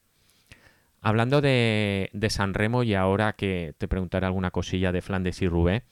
Hablando 1.01 1.41
de, 1.41 2.11
San 2.29 2.55
Remo 2.55 2.83
y 2.83 2.95
ahora 2.95 3.35
que 3.35 3.73
te 3.79 3.87
preguntaré 3.87 4.27
alguna 4.27 4.51
cosilla 4.51 4.91
de 4.91 5.01
Flandes 5.01 5.43
y 5.43 5.49
Roubaix, 5.49 5.85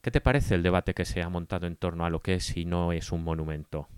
¿qué 0.00 0.12
te 0.12 0.20
parece 0.20 0.54
el 0.54 0.62
debate 0.62 0.94
que 0.94 1.04
se 1.04 1.22
ha 1.22 1.28
montado 1.28 1.66
en 1.66 1.74
torno 1.74 2.04
a 2.04 2.10
lo 2.10 2.20
que 2.20 2.34
es 2.34 2.56
y 2.56 2.66
no 2.66 2.92
es 2.92 3.10
un 3.10 3.24
monumento? 3.24 3.88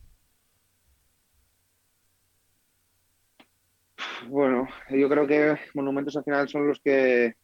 Bueno, 4.28 4.68
yo 4.90 5.08
creo 5.08 5.26
que 5.26 5.56
monumentos 5.74 6.16
al 6.16 6.24
final 6.24 6.48
son 6.48 6.66
los 6.66 6.80
que... 6.80 7.36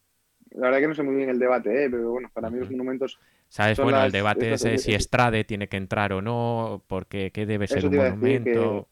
La 0.51 0.67
verdad 0.67 0.79
que 0.79 0.87
no 0.87 0.95
sé 0.95 1.03
muy 1.03 1.15
bien 1.15 1.29
el 1.29 1.39
debate, 1.39 1.85
¿eh? 1.85 1.89
pero 1.89 2.11
bueno, 2.11 2.29
para 2.33 2.49
mí 2.49 2.59
los 2.59 2.71
monumentos... 2.71 3.19
¿Sabes? 3.49 3.77
Bueno, 3.79 4.03
el 4.03 4.11
debate 4.11 4.53
es 4.53 4.61
si 4.81 4.93
Estrade 4.93 5.43
tiene 5.43 5.67
que 5.67 5.77
entrar 5.77 6.13
o 6.13 6.21
no, 6.21 6.83
porque 6.87 7.31
qué 7.31 7.45
debe 7.45 7.67
ser 7.67 7.85
un 7.85 7.95
monumento. 7.95 8.87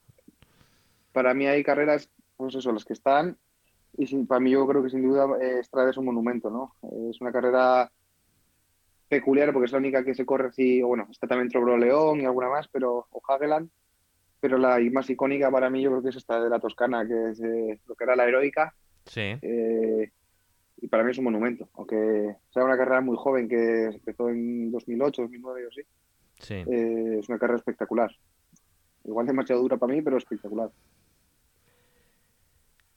Para 1.12 1.34
mí 1.34 1.48
hay 1.48 1.63
carreras, 1.63 2.10
pues 2.38 2.56
eso, 2.56 2.72
las 2.72 2.86
que 2.86 2.94
están 2.94 3.38
y 3.98 4.25
para 4.25 4.39
mí 4.39 4.51
yo 4.51 4.68
creo 4.68 4.84
que 4.84 4.89
sin 4.89 5.04
duda 5.04 5.27
eh, 5.42 5.60
Estrada 5.60 5.89
es 5.89 5.98
un 5.98 6.06
monumento, 6.06 6.50
¿no? 6.50 6.75
Es 7.10 7.22
una 7.22 7.32
carrera 7.32 7.92
peculiar 9.08 9.54
porque 9.54 9.68
es 9.68 9.72
la 9.72 9.77
única 9.77 10.04
que 10.04 10.15
se 10.15 10.25
corre 10.25 10.50
así, 10.50 10.82
bueno, 10.82 11.08
está 11.12 11.27
también 11.27 11.50
Trobro 11.50 11.77
León 11.77 12.20
y 12.20 12.25
alguna 12.25 12.50
más, 12.50 12.68
pero 12.68 13.08
o 13.10 13.22
Hageland, 13.27 13.70
pero 14.46 14.60
la 14.60 14.78
más 14.92 15.10
icónica 15.10 15.50
para 15.50 15.72
mí 15.72 15.82
yo 15.82 15.90
creo 15.90 16.04
que 16.04 16.10
es 16.10 16.18
esta 16.18 16.40
de 16.40 16.52
la 16.52 16.60
Toscana, 16.60 17.04
que 17.08 17.32
es 17.32 17.40
eh, 17.42 17.80
lo 17.88 17.96
que 17.96 18.04
era 18.04 18.16
la 18.16 18.28
heroica. 18.28 18.75
Sí. 19.04 19.36
Eh, 19.42 20.12
y 20.78 20.88
para 20.88 21.04
mí 21.04 21.10
es 21.10 21.18
un 21.18 21.24
monumento, 21.24 21.68
aunque 21.74 22.36
sea 22.54 22.64
una 22.64 22.78
carrera 22.78 23.02
muy 23.02 23.18
joven 23.18 23.50
que 23.50 23.86
empezó 23.86 24.30
en 24.30 24.72
2008, 24.72 25.24
2009 25.24 25.66
o 25.66 25.70
así. 25.70 25.82
Sí. 26.38 26.64
es 26.68 27.28
una 27.28 27.40
carrera 27.40 27.58
espectacular. 27.58 28.12
Igual 29.04 29.25
demasiado 29.25 29.64
dura 29.64 29.78
para 29.78 29.92
mí, 29.92 30.04
pero 30.04 30.18
espectacular. 30.18 30.70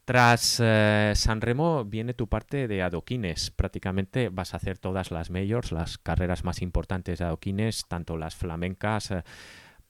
Tras 0.04 0.60
eh, 0.62 1.12
San 1.16 1.40
Remo 1.40 1.86
viene 1.86 2.12
tu 2.12 2.28
parte 2.28 2.68
de 2.68 2.82
adoquines. 2.82 3.50
Prácticamente 3.52 4.28
vas 4.28 4.52
a 4.52 4.58
hacer 4.58 4.76
todas 4.76 5.10
las 5.10 5.30
majors, 5.30 5.72
las 5.72 5.96
carreras 5.96 6.44
más 6.44 6.60
importantes 6.60 7.18
de 7.18 7.24
adoquines, 7.24 7.86
tanto 7.88 8.18
las 8.18 8.36
flamencas, 8.36 9.10
eh, 9.12 9.22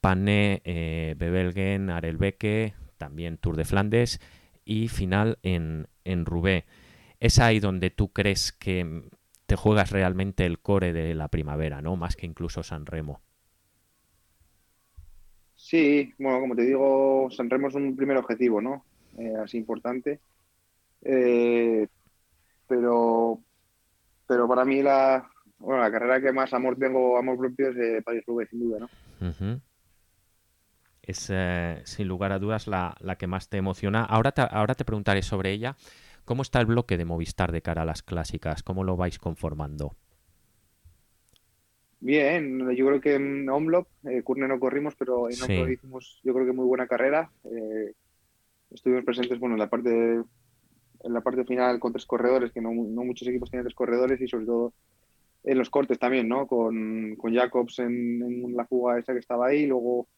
Pane, 0.00 0.62
eh, 0.64 1.14
Bebelgen, 1.18 1.90
Arelbeque, 1.90 2.74
también 2.96 3.38
Tour 3.38 3.56
de 3.56 3.64
Flandes 3.64 4.20
y 4.64 4.88
final 4.88 5.38
en, 5.42 5.88
en 6.04 6.24
Roubaix. 6.26 6.64
Es 7.20 7.38
ahí 7.38 7.60
donde 7.60 7.90
tú 7.90 8.12
crees 8.12 8.52
que 8.52 9.02
te 9.46 9.56
juegas 9.56 9.90
realmente 9.90 10.44
el 10.44 10.60
core 10.60 10.92
de 10.92 11.14
la 11.14 11.28
primavera, 11.28 11.80
¿no? 11.80 11.96
Más 11.96 12.16
que 12.16 12.26
incluso 12.26 12.62
San 12.62 12.86
Remo. 12.86 13.20
Sí, 15.56 16.12
bueno, 16.18 16.40
como 16.40 16.54
te 16.54 16.62
digo, 16.62 17.28
San 17.30 17.50
Remo 17.50 17.68
es 17.68 17.74
un 17.74 17.96
primer 17.96 18.16
objetivo, 18.16 18.60
¿no? 18.60 18.84
Eh, 19.18 19.34
así 19.42 19.56
importante. 19.56 20.20
Eh, 21.02 21.88
pero, 22.68 23.40
pero 24.26 24.46
para 24.46 24.64
mí 24.64 24.82
la, 24.82 25.28
bueno, 25.58 25.82
la 25.82 25.90
carrera 25.90 26.20
que 26.20 26.32
más 26.32 26.52
amor 26.52 26.76
tengo, 26.76 27.16
amor 27.16 27.38
propio 27.38 27.70
es 27.70 27.76
eh, 27.76 28.02
París-Roubaix, 28.04 28.50
sin 28.50 28.60
duda, 28.60 28.80
¿no? 28.80 28.88
Es, 31.08 31.32
sin 31.84 32.08
lugar 32.08 32.32
a 32.32 32.38
dudas, 32.38 32.66
la, 32.66 32.94
que 33.18 33.26
más 33.26 33.48
te 33.48 33.56
emociona. 33.56 34.04
Ahora 34.04 34.32
te, 34.32 34.42
ahora 34.42 34.74
te 34.74 34.84
preguntaré 34.84 35.22
sobre 35.22 35.52
ella. 35.52 35.76
¿Cómo 36.24 36.42
está 36.42 36.60
el 36.60 36.66
bloque 36.66 36.96
de 36.96 37.04
Movistar 37.04 37.52
de 37.52 37.62
cara 37.62 37.82
a 37.82 37.86
las 37.86 38.02
clásicas? 38.02 38.62
¿Cómo 38.62 38.84
lo 38.84 38.96
vais 38.96 39.18
conformando? 39.18 39.96
Bien, 42.00 42.70
yo 42.76 42.86
creo 42.86 43.00
que 43.00 43.14
en 43.14 43.48
Omloop, 43.48 43.88
eh, 44.04 44.22
no 44.36 44.60
corrimos, 44.60 44.94
pero 44.94 45.28
en 45.28 45.42
Omloop 45.42 45.70
hicimos, 45.70 46.20
yo 46.22 46.32
creo 46.32 46.46
que 46.46 46.52
muy 46.52 46.66
buena 46.66 46.86
carrera. 46.86 47.30
Eh, 47.44 47.92
estuvimos 48.70 49.04
presentes 49.04 49.40
bueno, 49.40 49.56
en 49.56 49.60
la 49.60 49.68
parte 49.68 50.22
en 51.04 51.12
la 51.12 51.20
parte 51.20 51.44
final 51.44 51.78
con 51.78 51.92
tres 51.92 52.06
corredores, 52.06 52.52
que 52.52 52.60
no, 52.60 52.70
no, 52.72 53.04
muchos 53.04 53.28
equipos 53.28 53.50
tienen 53.50 53.64
tres 53.64 53.74
corredores 53.74 54.20
y 54.20 54.28
sobre 54.28 54.46
todo 54.46 54.72
en 55.44 55.58
los 55.58 55.70
cortes 55.70 55.98
también, 55.98 56.28
¿no? 56.28 56.46
Con, 56.46 57.14
con 57.16 57.34
Jacobs 57.34 57.78
en, 57.78 58.54
la 58.54 58.66
fuga 58.66 58.98
esa 58.98 59.12
que 59.12 59.20
estaba 59.20 59.46
ahí, 59.46 59.66
luego 59.66 60.08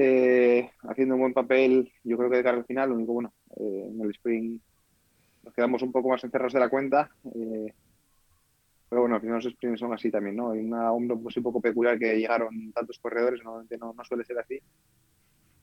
eh, 0.00 0.70
haciendo 0.82 1.14
un 1.14 1.20
buen 1.22 1.34
papel, 1.34 1.92
yo 2.04 2.16
creo 2.16 2.30
que 2.30 2.36
de 2.36 2.42
cara 2.42 2.58
al 2.58 2.64
final, 2.64 2.90
lo 2.90 2.94
único 2.94 3.12
bueno, 3.14 3.32
eh, 3.56 3.88
en 3.90 4.00
el 4.00 4.10
sprint 4.10 4.62
nos 5.44 5.54
quedamos 5.54 5.82
un 5.82 5.92
poco 5.92 6.10
más 6.10 6.22
encerrados 6.24 6.52
de 6.52 6.60
la 6.60 6.68
cuenta, 6.68 7.10
eh, 7.34 7.72
pero 8.88 9.02
bueno, 9.02 9.16
al 9.16 9.20
final 9.20 9.36
los 9.36 9.52
sprints 9.52 9.80
son 9.80 9.92
así 9.92 10.10
también, 10.10 10.36
¿no? 10.36 10.52
Hay 10.52 10.60
una 10.60 10.92
hombro 10.92 11.18
pues, 11.18 11.36
un 11.36 11.42
poco 11.42 11.60
peculiar 11.60 11.98
que 11.98 12.16
llegaron 12.16 12.72
tantos 12.72 12.98
corredores, 12.98 13.42
normalmente 13.42 13.78
no, 13.78 13.92
no 13.92 14.04
suele 14.04 14.24
ser 14.24 14.38
así 14.38 14.60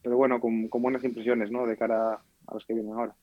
pero 0.06 0.18
bueno, 0.18 0.40
con, 0.40 0.70
buenas 0.70 1.04
impresiones 1.04 1.50
¿no? 1.50 1.66
de 1.66 1.76
cara 1.76 2.22
a 2.48 2.54
los 2.54 2.64
que 2.64 2.76
vienen 2.76 2.94
ahora. 2.94 3.16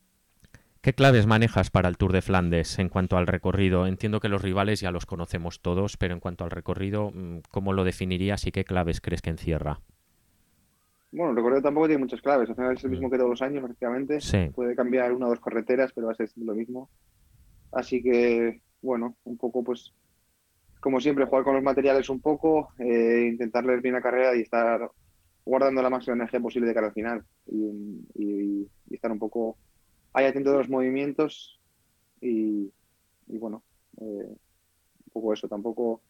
¿Qué 0.80 0.92
claves 0.94 1.28
manejas 1.28 1.70
para 1.70 1.88
el 1.88 1.96
Tour 1.96 2.12
de 2.12 2.22
Flandes 2.22 2.80
en 2.80 2.88
cuanto 2.88 3.16
al 3.16 3.28
recorrido? 3.28 3.86
Entiendo 3.86 4.18
que 4.18 4.28
los 4.28 4.42
rivales 4.42 4.80
ya 4.80 4.90
los 4.90 5.06
conocemos 5.06 5.60
todos, 5.60 5.96
pero 5.96 6.12
en 6.12 6.18
cuanto 6.18 6.42
al 6.42 6.50
recorrido, 6.50 7.12
mm, 7.14 7.42
¿cómo 7.52 7.72
lo 7.72 7.84
definirías 7.84 8.48
y 8.48 8.50
qué 8.50 8.64
claves 8.64 9.00
crees 9.00 9.22
que 9.22 9.30
encierra? 9.30 9.78
Bueno, 11.12 11.30
el 11.30 11.36
recorrido 11.36 11.62
tampoco 11.62 11.88
tiene 11.88 12.02
muchas 12.02 12.22
claves. 12.22 12.48
Al 12.48 12.56
final 12.56 12.74
es 12.74 12.84
el 12.84 12.90
mismo 12.90 13.10
que 13.10 13.18
todos 13.18 13.30
los 13.30 13.42
años, 13.42 13.62
prácticamente. 13.62 14.18
Puede 14.54 14.74
cambiar 14.74 15.12
una 15.12 15.26
o 15.26 15.30
dos 15.30 15.40
carreteras, 15.40 15.92
pero 15.92 16.06
va 16.06 16.14
a 16.14 16.16
ser 16.16 16.30
lo 16.36 16.54
mismo. 16.54 16.88
Así 17.70 18.02
que, 18.02 18.62
bueno, 18.80 19.16
un 19.24 19.36
poco, 19.36 19.62
pues, 19.62 19.92
como 20.80 21.00
siempre, 21.00 21.26
jugar 21.26 21.44
con 21.44 21.54
los 21.54 21.62
materiales 21.62 22.08
un 22.08 22.20
poco, 22.20 22.72
eh, 22.78 23.28
intentar 23.30 23.64
leer 23.64 23.82
bien 23.82 23.94
la 23.94 24.00
carrera 24.00 24.34
y 24.34 24.40
estar 24.40 24.90
guardando 25.44 25.82
la 25.82 25.90
máxima 25.90 26.16
energía 26.16 26.40
posible 26.40 26.68
de 26.68 26.74
cara 26.74 26.86
al 26.86 26.92
final 26.92 27.24
y, 27.46 28.68
estar 28.90 29.10
un 29.10 29.18
poco 29.18 29.56
ahí 30.12 30.26
atento 30.26 30.52
de 30.52 30.58
los 30.58 30.68
movimientos 30.68 31.58
y, 32.20 32.70
bueno, 33.26 33.62
eh, 34.00 34.04
un 34.04 35.12
poco 35.12 35.32
eso, 35.32 35.48
tampoco 35.48 36.02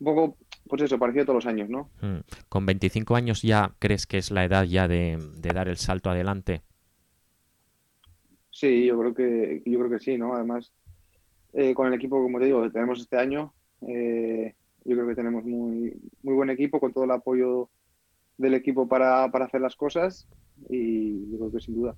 un 0.00 0.04
poco, 0.04 0.36
pues 0.68 0.82
eso, 0.82 0.98
parecido 0.98 1.24
todos 1.24 1.44
los 1.44 1.46
años, 1.46 1.68
¿no? 1.68 1.90
Mm. 2.00 2.20
¿Con 2.48 2.66
25 2.66 3.16
años 3.16 3.42
ya 3.42 3.74
crees 3.78 4.06
que 4.06 4.18
es 4.18 4.30
la 4.30 4.44
edad 4.44 4.64
ya 4.64 4.88
de, 4.88 5.18
dar 5.40 5.68
el 5.68 5.76
salto 5.76 6.10
adelante? 6.10 6.62
Sí, 8.50 8.86
yo 8.86 8.98
creo 8.98 9.14
que, 9.14 9.62
yo 9.64 9.78
creo 9.78 9.90
que 9.90 10.00
sí, 10.00 10.18
¿no? 10.18 10.34
Además, 10.34 10.72
eh, 11.52 11.74
con 11.74 11.86
el 11.86 11.94
equipo, 11.94 12.22
como 12.22 12.38
te 12.38 12.46
digo, 12.46 12.62
que 12.62 12.70
tenemos 12.70 13.00
este 13.00 13.16
año, 13.16 13.52
eh, 13.86 14.54
yo 14.84 14.96
creo 14.96 15.08
que 15.08 15.14
tenemos 15.14 15.44
muy, 15.44 15.94
muy 16.22 16.34
buen 16.34 16.50
equipo, 16.50 16.80
con 16.80 16.92
todo 16.92 17.04
el 17.04 17.10
apoyo 17.10 17.70
del 18.36 18.54
equipo 18.54 18.88
para, 18.88 19.24
hacer 19.24 19.60
las 19.60 19.76
cosas 19.76 20.28
y 20.68 21.30
yo 21.30 21.38
creo 21.38 21.52
que 21.52 21.60
sin 21.60 21.74
duda. 21.74 21.94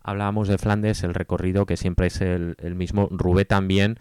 Hablábamos 0.00 0.48
de 0.48 0.58
Flandes, 0.58 1.02
el 1.02 1.14
recorrido 1.14 1.64
que 1.64 1.76
siempre 1.76 2.08
es 2.08 2.20
el, 2.20 2.56
el 2.58 2.74
mismo. 2.74 3.08
Rubé 3.10 3.46
también. 3.46 3.98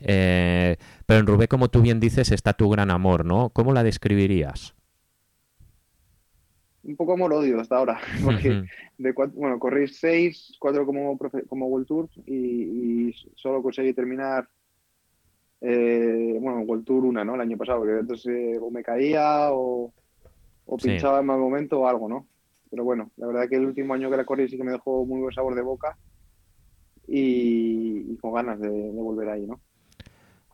Eh, 0.00 0.76
pero 1.06 1.20
en 1.20 1.26
Rubé, 1.26 1.48
como 1.48 1.68
tú 1.68 1.80
bien 1.82 2.00
dices, 2.00 2.30
está 2.30 2.52
tu 2.52 2.68
gran 2.68 2.90
amor, 2.90 3.24
¿no? 3.24 3.50
¿Cómo 3.50 3.72
la 3.72 3.82
describirías? 3.82 4.74
Un 6.82 6.96
poco 6.96 7.14
amor-odio 7.14 7.60
hasta 7.60 7.76
ahora, 7.76 7.98
porque 8.24 8.64
de 8.98 9.12
bueno, 9.34 9.58
corrí 9.58 9.88
seis, 9.88 10.54
cuatro 10.60 10.86
como, 10.86 11.18
como 11.48 11.66
World 11.66 11.86
Tour 11.86 12.08
y, 12.26 13.12
solo 13.34 13.62
conseguí 13.62 13.92
terminar, 13.92 14.48
eh, 15.60 16.36
bueno, 16.40 16.60
World 16.60 16.84
Tour 16.84 17.04
una, 17.04 17.24
¿no? 17.24 17.34
El 17.34 17.40
año 17.40 17.56
pasado, 17.56 17.80
porque 17.80 17.98
entonces 17.98 18.58
o 18.60 18.70
me 18.70 18.84
caía 18.84 19.48
o, 19.50 19.92
pinchaba 20.80 21.20
en 21.20 21.26
mal 21.26 21.40
momento 21.40 21.80
o 21.80 21.88
algo, 21.88 22.08
¿no? 22.08 22.26
Pero 22.70 22.84
bueno, 22.84 23.10
la 23.16 23.26
verdad 23.26 23.48
que 23.48 23.56
el 23.56 23.66
último 23.66 23.94
año 23.94 24.10
que 24.10 24.16
la 24.16 24.24
corrí 24.24 24.48
sí 24.48 24.56
que 24.56 24.64
me 24.64 24.72
dejó 24.72 25.04
muy 25.04 25.20
buen 25.20 25.34
sabor 25.34 25.54
de 25.54 25.62
boca 25.62 25.96
y, 27.08 28.16
con 28.16 28.32
ganas 28.32 28.60
de 28.60 28.90
volver 28.92 29.28
ahí, 29.28 29.46
¿no? 29.46 29.60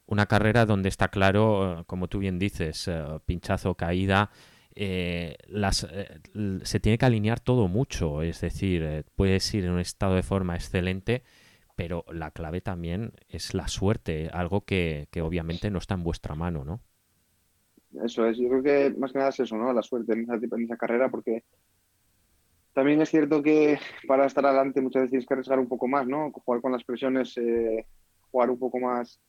Una 0.07 0.27
carrera 0.27 0.67
donde 0.67 0.89
está 0.89 1.09
claro, 1.09 1.81
eh, 1.81 1.85
como 1.87 2.09
tú 2.09 2.19
bien 2.19 2.39
dices, 2.39 2.89
eh, 2.89 3.05
pinchazo, 3.27 3.75
caída, 3.75 4.31
eh, 4.75 5.37
las, 5.49 5.87
se 6.63 6.81
tiene 6.81 6.99
que 6.99 7.07
alinear 7.07 7.41
todo 7.41 7.69
mucho, 7.69 8.23
es 8.23 8.41
decir, 8.41 9.05
puedes 9.17 9.53
ir 9.55 9.65
en 9.65 9.73
un 9.73 9.81
estado 9.81 10.15
de 10.15 10.23
forma 10.23 10.55
excelente, 10.55 11.23
pero 11.77 12.05
la 12.11 12.31
clave 12.31 12.61
también 12.61 13.13
es 13.29 13.55
la 13.55 13.69
suerte, 13.69 14.31
algo 14.33 14.65
que, 14.65 15.09
obviamente 15.23 15.71
no 15.71 15.79
está 15.79 15.95
en 15.95 16.05
vuestra 16.05 16.35
mano, 16.35 16.65
¿no? 16.65 16.81
Eso 18.05 18.27
es, 18.27 18.39
yo 18.39 18.49
creo 18.49 18.63
que 18.63 18.95
más 18.99 19.13
que 19.13 19.19
nada 19.19 19.31
es 19.31 19.41
eso, 19.41 19.57
¿no? 19.57 19.71
La 19.73 19.83
suerte 19.83 20.15
en 20.15 20.23
esa, 20.23 20.35
en 20.37 20.65
esa 20.65 20.79
carrera, 20.79 21.11
porque 21.11 21.45
también 22.73 23.03
es 23.03 23.11
cierto 23.11 23.43
que 23.43 23.79
para 24.09 24.25
estar 24.25 24.47
adelante 24.47 24.81
muchas 24.81 25.03
veces 25.03 25.11
tienes 25.11 25.27
que 25.27 25.35
arriesgar 25.35 25.59
un 25.59 25.69
poco 25.69 25.87
más, 25.87 26.07
¿no? 26.07 26.33
Jugar 26.33 26.63
con 26.63 26.73
las 26.73 26.85
presiones, 26.85 27.35
jugar 28.31 28.49
un 28.49 28.59
poco 28.59 28.81
más 28.81 29.21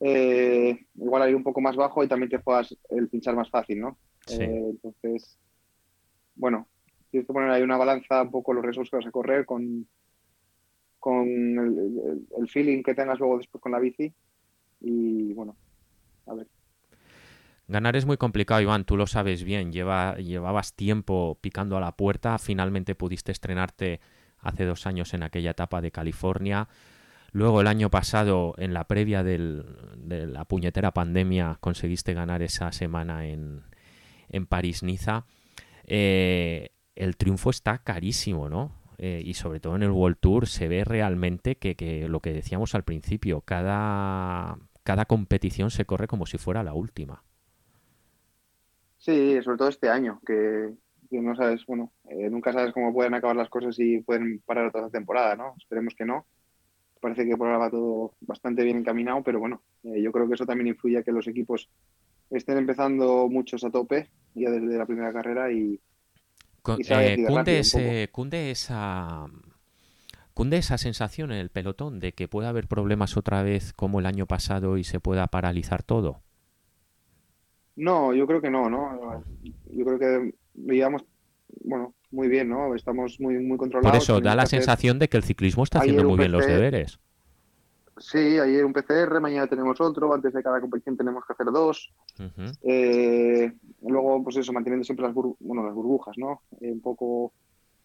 eh, 0.00 0.78
igual 0.94 1.22
hay 1.22 1.34
un 1.34 1.42
poco 1.42 1.60
más 1.60 1.76
bajo 1.76 2.04
y 2.04 2.08
también 2.08 2.30
te 2.30 2.38
juegas 2.38 2.76
el 2.90 3.08
pinchar 3.08 3.34
más 3.34 3.50
fácil, 3.50 3.80
¿no? 3.80 3.98
Eh, 4.28 4.70
entonces, 4.70 5.38
bueno, 6.36 6.68
tienes 7.10 7.26
que 7.26 7.32
poner 7.32 7.50
ahí 7.50 7.62
una 7.62 7.76
balanza 7.76 8.22
un 8.22 8.30
poco 8.30 8.52
los 8.52 8.64
riesgos 8.64 8.90
que 8.90 8.96
vas 8.96 9.06
a 9.06 9.10
correr 9.10 9.44
con, 9.44 9.86
con 10.98 11.26
el, 11.26 12.48
feeling 12.48 12.82
que 12.82 12.94
tengas 12.94 13.18
luego 13.18 13.38
después 13.38 13.60
con 13.60 13.72
la 13.72 13.80
bici 13.80 14.12
y 14.80 15.32
bueno, 15.32 15.56
a 16.26 16.34
ver. 16.34 16.46
Ganar 17.66 17.96
es 17.96 18.06
muy 18.06 18.16
complicado, 18.16 18.62
Iván, 18.62 18.84
tú 18.84 18.96
lo 18.96 19.06
sabes 19.06 19.44
bien. 19.44 19.72
Lleva, 19.72 20.16
llevabas 20.16 20.74
tiempo 20.74 21.36
picando 21.40 21.76
a 21.76 21.80
la 21.80 21.96
puerta, 21.96 22.38
finalmente 22.38 22.94
pudiste 22.94 23.30
estrenarte 23.30 24.00
hace 24.38 24.64
dos 24.64 24.86
años 24.86 25.12
en 25.12 25.22
aquella 25.22 25.50
etapa 25.50 25.82
de 25.82 25.90
California. 25.90 26.68
Luego 27.32 27.60
el 27.60 27.66
año 27.66 27.90
pasado, 27.90 28.54
en 28.56 28.72
la 28.72 28.84
previa 28.84 29.22
de 29.22 29.38
la 30.26 30.44
puñetera 30.46 30.92
pandemia, 30.92 31.58
conseguiste 31.60 32.14
ganar 32.14 32.42
esa 32.42 32.72
semana 32.72 33.26
en, 33.26 33.62
en 34.30 34.46
París-Niza. 34.46 35.24
Eh, 35.84 36.70
el 36.96 37.16
triunfo 37.16 37.50
está 37.50 37.78
carísimo, 37.78 38.48
¿no? 38.48 38.72
Eh, 38.98 39.22
y 39.24 39.34
sobre 39.34 39.60
todo 39.60 39.76
en 39.76 39.84
el 39.84 39.90
World 39.90 40.16
Tour 40.18 40.48
se 40.48 40.66
ve 40.66 40.84
realmente 40.84 41.56
que, 41.56 42.06
lo 42.08 42.20
que 42.20 42.32
decíamos 42.32 42.74
al 42.74 42.82
principio, 42.82 43.42
cada, 43.42 44.58
cada 44.82 45.04
competición 45.04 45.70
se 45.70 45.84
corre 45.84 46.08
como 46.08 46.26
si 46.26 46.38
fuera 46.38 46.64
la 46.64 46.74
última. 46.74 47.22
Sí, 48.96 49.40
sobre 49.42 49.58
todo 49.58 49.68
este 49.68 49.88
año, 49.88 50.20
que, 50.26 50.74
no 51.12 51.36
sabes, 51.36 51.64
bueno, 51.66 51.92
eh, 52.10 52.28
nunca 52.28 52.52
sabes 52.52 52.72
cómo 52.72 52.92
pueden 52.92 53.14
acabar 53.14 53.36
las 53.36 53.48
cosas 53.48 53.78
y 53.78 54.00
pueden 54.00 54.40
parar 54.44 54.72
toda 54.72 54.90
temporada, 54.90 55.36
¿no? 55.36 55.54
Esperemos 55.58 55.94
que 55.94 56.04
no 56.04 56.26
parece 56.98 57.26
que 57.26 57.36
por 57.36 57.46
ahora 57.46 57.58
va 57.58 57.70
todo 57.70 58.12
bastante 58.20 58.64
bien 58.64 58.78
encaminado, 58.78 59.22
pero 59.22 59.40
bueno, 59.40 59.62
eh, 59.84 60.00
yo 60.02 60.12
creo 60.12 60.28
que 60.28 60.34
eso 60.34 60.46
también 60.46 60.68
influye 60.68 60.98
a 60.98 61.02
que 61.02 61.12
los 61.12 61.26
equipos 61.26 61.68
estén 62.30 62.58
empezando 62.58 63.28
muchos 63.28 63.64
a 63.64 63.70
tope 63.70 64.08
ya 64.34 64.50
desde 64.50 64.76
la 64.76 64.86
primera 64.86 65.12
carrera 65.12 65.50
y, 65.50 65.80
eh, 66.90 67.26
cunde, 68.12 68.50
esa 68.50 69.26
cunde 70.34 70.58
esa 70.58 70.78
sensación 70.78 71.32
en 71.32 71.38
el 71.38 71.50
pelotón 71.50 71.98
de 71.98 72.12
que 72.12 72.28
puede 72.28 72.48
haber 72.48 72.68
problemas 72.68 73.16
otra 73.16 73.42
vez 73.42 73.72
como 73.72 74.00
el 74.00 74.06
año 74.06 74.26
pasado 74.26 74.76
y 74.76 74.84
se 74.84 75.00
pueda 75.00 75.26
paralizar 75.28 75.82
todo. 75.82 76.20
No, 77.76 78.12
yo 78.12 78.26
creo 78.26 78.40
que 78.40 78.50
no, 78.50 78.68
¿no? 78.68 79.24
Yo 79.70 79.84
creo 79.84 79.98
que 79.98 80.34
digamos, 80.54 81.04
bueno, 81.64 81.94
muy 82.10 82.28
bien, 82.28 82.48
¿no? 82.48 82.74
Estamos 82.74 83.20
muy, 83.20 83.38
muy 83.38 83.58
controlados. 83.58 83.90
Por 83.90 84.02
eso, 84.02 84.20
da 84.20 84.34
la 84.34 84.46
sensación 84.46 84.98
de 84.98 85.08
que 85.08 85.16
el 85.16 85.24
ciclismo 85.24 85.64
está 85.64 85.80
haciendo 85.80 86.04
muy 86.04 86.18
bien 86.18 86.32
los 86.32 86.46
deberes. 86.46 86.98
Sí, 87.98 88.38
ayer 88.38 88.64
un 88.64 88.72
PCR, 88.72 89.20
mañana 89.20 89.48
tenemos 89.48 89.80
otro, 89.80 90.14
antes 90.14 90.32
de 90.32 90.42
cada 90.42 90.60
competición 90.60 90.96
tenemos 90.96 91.24
que 91.26 91.32
hacer 91.32 91.46
dos. 91.46 91.92
Eh, 92.62 93.52
luego, 93.82 94.22
pues 94.22 94.36
eso, 94.36 94.52
manteniendo 94.52 94.84
siempre 94.84 95.06
las, 95.06 95.14
bueno, 95.14 95.64
las 95.64 95.74
burbujas, 95.74 96.16
¿no? 96.16 96.42
Eh, 96.60 96.70
un 96.70 96.80
poco 96.80 97.32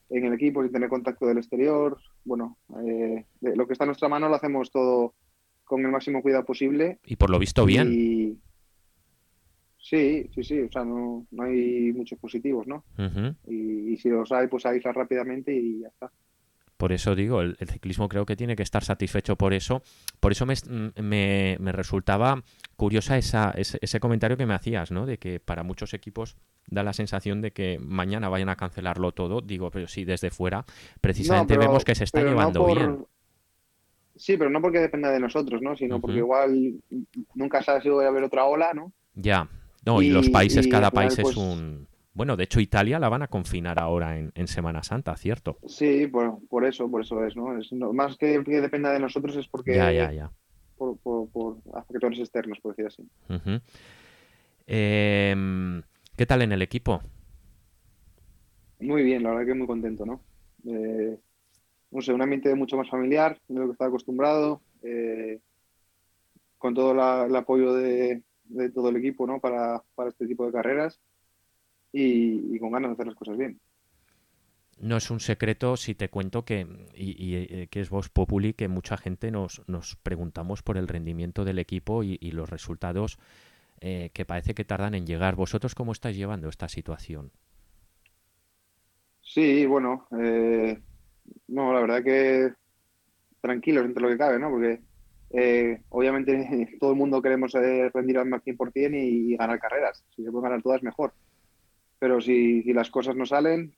en 0.10 0.26
el 0.26 0.34
equipo, 0.34 0.62
sin 0.62 0.72
tener 0.72 0.90
contacto 0.90 1.26
del 1.26 1.40
exterior. 1.40 1.98
Bueno, 2.24 2.58
eh, 2.86 3.26
lo 3.42 3.66
que 3.66 3.74
está 3.74 3.86
en 3.86 3.90
nuestra 3.90 4.08
mano 4.08 4.30
lo 4.30 4.36
hacemos 4.36 4.72
todo 4.72 5.16
con 5.64 5.84
el 5.84 5.92
máximo 5.92 6.22
cuidado 6.22 6.46
posible. 6.46 7.00
Y 7.06 7.16
por 7.16 7.30
lo 7.30 7.40
visto 7.40 7.66
bien. 7.66 8.40
Sí, 9.84 10.30
sí, 10.34 10.44
sí, 10.46 10.62
o 10.62 10.72
sea, 10.72 10.86
no, 10.86 11.28
no 11.30 11.44
hay 11.44 11.92
muchos 11.92 12.18
positivos, 12.18 12.66
¿no? 12.66 12.86
y, 13.50 13.98
si 13.98 14.10
los 14.10 14.32
hay, 14.32 14.48
pues 14.48 14.66
aísla 14.66 14.94
rápidamente 14.94 15.54
y 15.54 15.82
ya 15.82 15.90
está. 15.90 16.10
Por 16.78 16.94
eso 16.94 17.16
digo, 17.16 17.42
el, 17.42 17.58
ciclismo 17.58 18.08
creo 18.08 18.26
que 18.26 18.38
tiene 18.38 18.56
que 18.56 18.64
estar 18.64 18.84
satisfecho 18.84 19.36
por 19.36 19.54
eso. 19.54 19.84
Por 20.22 20.32
eso 20.32 20.46
me, 20.46 20.56
me, 21.02 21.58
me 21.60 21.72
resultaba 21.74 22.44
curiosa 22.78 23.18
esa, 23.18 23.54
ese, 23.56 24.00
comentario 24.00 24.38
que 24.38 24.46
me 24.46 24.54
hacías, 24.54 24.90
¿no? 24.90 25.06
De 25.06 25.18
que 25.18 25.42
para 25.42 25.64
muchos 25.64 25.94
equipos 25.94 26.38
da 26.68 26.84
la 26.84 26.94
sensación 26.94 27.42
de 27.42 27.52
que 27.52 27.78
mañana 27.80 28.30
vayan 28.30 28.50
a 28.50 28.56
cancelarlo 28.56 29.12
todo. 29.12 29.42
Digo, 29.42 29.70
pero 29.70 29.88
sí, 29.88 30.06
desde 30.06 30.32
fuera, 30.32 30.66
precisamente 31.02 31.58
vemos 31.58 31.84
que 31.84 31.96
se 31.96 32.06
está 32.06 32.24
llevando 32.24 32.66
bien. 32.66 33.06
Sí, 34.16 34.38
pero 34.38 34.50
no 34.50 34.62
porque 34.62 34.80
dependa 34.80 35.12
de 35.12 35.20
nosotros, 35.20 35.62
¿no? 35.62 35.76
Sino 35.76 36.00
porque 36.00 36.18
igual 36.18 36.82
nunca 37.36 37.62
sabes 37.62 37.84
si 37.84 37.90
voy 37.90 38.06
a 38.06 38.10
haber 38.10 38.24
otra 38.24 38.46
ola, 38.46 38.74
¿no? 38.74 38.94
Ya, 39.16 39.48
no, 39.86 40.02
y, 40.02 40.10
los 40.10 40.30
países, 40.30 40.68
cada 40.68 40.92
país 40.92 41.18
es 41.18 41.24
pues 41.24 41.38
un... 41.38 41.88
Bueno, 42.14 42.38
de 42.38 42.44
hecho 42.44 42.60
Italia 42.60 43.00
la 43.00 43.10
van 43.10 43.24
a 43.24 43.28
confinar 43.28 43.80
ahora 43.80 44.18
en, 44.20 44.48
Semana 44.48 44.84
Santa, 44.84 45.16
¿cierto? 45.18 45.58
Sí, 45.66 46.06
por, 46.08 46.40
por 46.48 46.64
eso, 46.66 46.90
por 46.90 47.02
eso 47.02 47.26
es, 47.26 47.36
¿no? 47.36 47.58
Es, 47.58 47.72
más 47.72 48.18
que, 48.18 48.40
dependa 48.40 48.92
de 48.92 49.00
nosotros 49.00 49.36
es 49.36 49.48
porque... 49.48 49.76
Ya, 49.76 49.92
ya, 49.92 50.12
ya. 50.12 50.32
Por, 50.78 50.98
por, 51.00 51.58
factores 51.88 52.20
externos, 52.20 52.60
por 52.62 52.76
decir 52.76 52.88
así. 52.88 53.62
Em, 54.68 55.82
¿Qué 56.16 56.26
tal 56.26 56.44
en 56.44 56.52
el 56.52 56.62
equipo? 56.62 57.02
Muy 58.80 59.04
bien, 59.04 59.24
la 59.24 59.32
verdad 59.32 59.46
que 59.48 59.54
muy 59.56 59.68
contento, 59.68 60.06
¿no? 60.06 60.22
Eh, 60.66 61.18
no 61.92 62.02
sé, 62.02 62.14
un 62.14 62.22
ambiente 62.22 62.54
mucho 62.54 62.78
más 62.78 62.90
familiar 62.90 63.40
de 63.48 63.60
lo 63.60 63.66
que 63.66 63.72
estaba 63.72 63.88
acostumbrado, 63.88 64.62
eh, 64.84 65.40
con 66.58 66.74
todo 66.74 66.92
el 67.26 67.36
apoyo 67.36 67.74
de, 67.74 68.22
de 68.54 68.70
todo 68.70 68.90
el 68.90 68.98
equipo 68.98 69.28
¿no? 69.28 69.40
para, 69.40 69.84
este 70.08 70.28
tipo 70.28 70.46
de 70.46 70.52
carreras 70.52 71.00
y, 71.92 72.58
con 72.60 72.72
ganas 72.72 72.90
de 72.90 72.94
hacer 72.94 73.08
las 73.08 73.16
cosas 73.16 73.38
bien. 73.38 73.60
No 74.80 74.98
es 74.98 75.12
un 75.12 75.20
secreto 75.20 75.78
si 75.78 75.94
te 75.96 76.10
cuento 76.10 76.44
que, 76.46 76.68
y, 76.96 77.36
eh, 77.36 77.68
que 77.70 77.80
es 77.80 77.90
Vox 77.90 78.10
Populi, 78.10 78.54
que 78.54 78.68
mucha 78.68 78.98
gente 78.98 79.32
nos, 79.32 79.62
nos 79.68 79.96
preguntamos 79.98 80.64
por 80.64 80.78
el 80.78 80.88
rendimiento 80.88 81.46
del 81.46 81.60
equipo 81.60 82.04
y, 82.04 82.18
los 82.32 82.50
resultados 82.50 83.20
eh, 83.82 84.10
que 84.14 84.26
parece 84.26 84.56
que 84.56 84.66
tardan 84.66 84.96
en 84.96 85.06
llegar. 85.06 85.36
¿Vosotros 85.36 85.76
cómo 85.76 85.92
estáis 85.92 86.18
llevando 86.18 86.50
esta 86.50 86.68
situación? 86.68 87.32
Sí, 89.22 89.66
bueno, 89.66 90.08
eh, 90.20 90.80
no, 91.48 91.74
la 91.74 91.82
verdad 91.82 92.04
que 92.04 92.54
tranquilos 93.42 93.86
entre 93.86 94.02
lo 94.02 94.10
que 94.10 94.18
cabe, 94.18 94.40
¿no? 94.40 94.50
Porque 94.50 94.82
eh, 95.34 95.82
obviamente 95.90 96.78
todo 96.80 96.92
el 96.92 96.98
mundo 96.98 97.22
queremos 97.22 97.54
eh, 97.56 97.90
rendir 97.94 98.20
al 98.20 98.28
100% 98.28 98.94
y, 98.94 99.34
y 99.34 99.36
ganar 99.36 99.60
carreras. 99.60 100.04
Si 100.16 100.24
se 100.24 100.32
pueden 100.32 100.50
ganar 100.50 100.62
todas, 100.62 100.84
mejor. 100.84 101.14
Pero 102.00 102.22
si, 102.22 102.62
las 102.74 102.90
cosas 102.90 103.16
no 103.16 103.26
salen, 103.26 103.74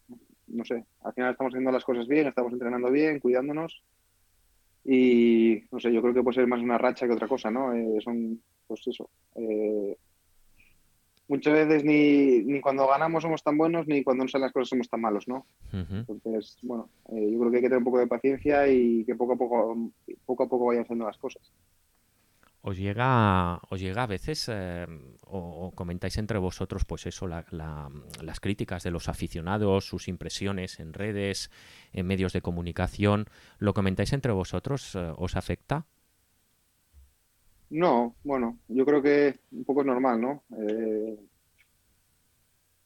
no 0.48 0.66
sé, 0.66 0.84
al 1.04 1.14
final 1.14 1.32
estamos 1.32 1.54
haciendo 1.54 1.72
las 1.72 1.86
cosas 1.86 2.08
bien, 2.08 2.28
estamos 2.28 2.52
entrenando 2.54 2.92
bien, 2.92 3.20
cuidándonos 3.20 3.84
y 4.84 5.64
no 5.72 5.80
sé, 5.80 5.94
yo 5.94 6.02
creo 6.02 6.14
que 6.14 6.24
puede 6.24 6.36
ser 6.36 6.48
más 6.48 6.62
una 6.62 6.78
racha 6.78 7.08
que 7.08 7.14
otra 7.14 7.28
cosa, 7.28 7.50
¿no? 7.50 7.74
Eh, 7.74 8.00
son, 8.04 8.42
pues 8.68 8.82
eso. 8.88 9.10
Muchas 11.28 11.54
veces 11.54 11.84
ni, 11.84 12.44
ni, 12.44 12.62
cuando 12.62 12.88
ganamos 12.88 13.24
somos 13.24 13.42
tan 13.42 13.58
buenos, 13.58 13.88
ni 13.88 14.04
cuando 14.04 14.24
no 14.24 14.30
salen 14.30 14.44
las 14.44 14.54
cosas 14.54 14.70
somos 14.70 14.90
tan 14.90 15.02
malos, 15.02 15.28
¿no? 15.28 15.46
Entonces, 15.72 16.58
bueno, 16.62 16.90
eh, 17.12 17.30
yo 17.32 17.40
creo 17.40 17.52
que 17.52 17.58
hay 17.58 17.64
que 17.64 17.70
tener 17.70 17.80
un 17.80 17.84
poco 17.84 18.00
de 18.00 18.08
paciencia 18.08 18.68
y 18.68 19.04
que 19.06 19.16
poco 19.16 19.34
a 19.34 19.36
poco, 19.36 19.92
poco 20.26 20.44
a 20.44 20.48
poco 20.48 20.66
vayan 20.68 20.84
haciendo 20.84 21.06
las 21.06 21.18
cosas. 21.18 21.52
¿Os 22.68 22.78
llega, 22.78 23.60
os 23.70 23.80
llega 23.80 24.02
a 24.02 24.08
veces, 24.08 24.50
eh, 24.52 24.88
o, 25.28 25.72
comentáis 25.76 26.18
entre 26.18 26.40
vosotros, 26.40 26.84
pues 26.84 27.06
eso, 27.06 27.28
las 27.28 28.40
críticas 28.40 28.82
de 28.82 28.90
los 28.90 29.08
aficionados, 29.08 29.88
sus 29.88 30.08
impresiones 30.08 30.80
en 30.80 30.94
redes, 30.94 31.52
en 31.94 32.08
medios 32.08 32.34
de 32.34 32.42
comunicación? 32.42 33.28
¿Lo 33.60 33.76
comentáis 33.76 34.14
entre 34.14 34.32
vosotros? 34.32 34.96
Eh, 34.96 35.14
¿Os 35.16 35.36
afecta? 35.36 35.86
No, 37.70 38.16
bueno, 38.24 38.58
yo 38.68 38.86
creo 38.86 39.02
que 39.02 39.40
un 39.52 39.66
poco 39.66 39.82
es 39.82 39.88
normal, 39.88 40.22
¿no? 40.22 40.44
Eh, 40.58 41.18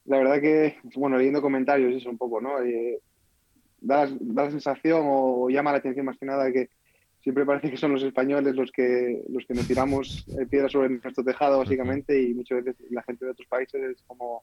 la 0.06 0.18
verdad 0.18 0.40
que, 0.40 0.76
bueno, 0.96 1.18
leyendo 1.18 1.42
comentarios, 1.42 1.94
eso 1.94 2.10
un 2.10 2.18
poco, 2.18 2.40
¿no? 2.40 2.54
da, 3.80 4.06
da 4.06 4.44
la 4.44 4.50
sensación 4.50 5.02
o 5.04 5.48
llama 5.48 5.72
la 5.72 5.78
atención 5.78 6.06
más 6.06 6.18
que 6.18 6.26
nada 6.26 6.52
que 6.52 6.68
siempre 7.20 7.46
parece 7.46 7.70
que 7.70 7.76
son 7.76 7.92
los 7.92 8.02
españoles 8.02 8.54
los 8.54 8.70
que 8.72 9.22
los 9.28 9.46
que 9.46 9.54
nos 9.54 9.66
tiramos 9.66 10.26
piedras 10.50 10.72
sobre 10.72 10.90
nuestro 10.90 11.24
tejado 11.24 11.58
básicamente 11.58 12.20
y 12.20 12.34
muchas 12.34 12.64
veces 12.64 12.90
la 12.90 13.02
gente 13.02 13.24
de 13.24 13.30
otros 13.30 13.48
países 13.48 13.82
es 13.82 14.02
como 14.06 14.42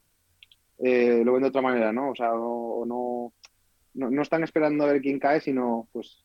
eh, 0.79 1.23
lo 1.25 1.33
ven 1.33 1.41
de 1.41 1.49
otra 1.49 1.61
manera, 1.61 1.91
¿no? 1.91 2.11
O 2.11 2.15
sea, 2.15 2.29
no, 2.29 3.31
no, 3.93 4.21
están 4.21 4.43
esperando 4.43 4.83
a 4.83 4.91
ver 4.91 5.01
quién 5.01 5.19
cae, 5.19 5.41
sino 5.41 5.87
pues 5.91 6.23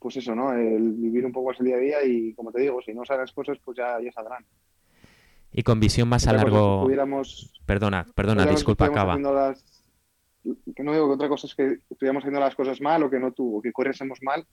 pues 0.00 0.16
eso, 0.16 0.34
¿no? 0.34 0.52
El 0.52 0.94
vivir 0.94 1.24
un 1.26 1.32
poco 1.32 1.52
ese 1.52 1.62
día 1.62 1.76
a 1.76 1.80
día 1.80 2.04
y 2.04 2.32
como 2.34 2.50
te 2.50 2.62
digo, 2.62 2.80
si 2.82 2.94
no 2.94 3.04
salen 3.04 3.22
las 3.22 3.32
cosas, 3.32 3.58
pues 3.62 3.76
ya, 3.76 4.00
ya 4.02 4.10
saldrán. 4.10 4.44
Y 5.52 5.62
con 5.62 5.78
visión 5.78 6.08
más 6.08 6.26
a 6.26 6.32
largo... 6.32 6.88
perdona, 7.66 8.06
perdona, 8.14 8.46
disculpa, 8.46 8.86
acaba. 8.86 9.16
Que 10.74 10.82
no 10.82 10.92
digo 10.92 11.06
que 11.08 11.14
otra 11.14 11.28
cosa 11.28 11.46
es 11.46 11.54
que 11.54 11.80
estuviéramos 11.90 12.22
haciendo 12.22 12.40
las 12.40 12.54
cosas 12.54 12.80
mal 12.80 13.02
o 13.02 13.10
que 13.10 13.20
no 13.20 13.32
tú, 13.32 13.58
o 13.58 13.62
que 13.62 13.72
corriésemos 13.72 14.20
mal, 14.22 14.46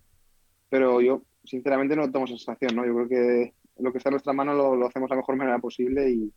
pero 0.70 1.00
yo 1.00 1.22
sinceramente 1.46 1.96
no 1.96 2.12
tomo 2.12 2.26
esa 2.26 2.36
sensación, 2.36 2.76
¿no? 2.76 2.86
Yo 2.86 2.94
creo 2.94 3.08
que 3.08 3.54
lo 3.80 3.92
que 3.92 4.00
está 4.00 4.10
en 4.10 4.16
nuestra 4.16 4.34
mano 4.34 4.54
lo, 4.54 4.86
hacemos 4.86 5.10
de 5.10 5.16
la 5.16 5.22
mejor 5.22 5.38
manera 5.38 5.60
posible 5.60 6.10
y, 6.10 6.34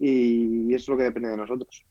y, 0.00 0.74
eso 0.74 0.84
es 0.84 0.88
lo 0.88 0.96
que 0.96 1.04
depende 1.04 1.28
de 1.28 1.36
nosotros. 1.36 1.84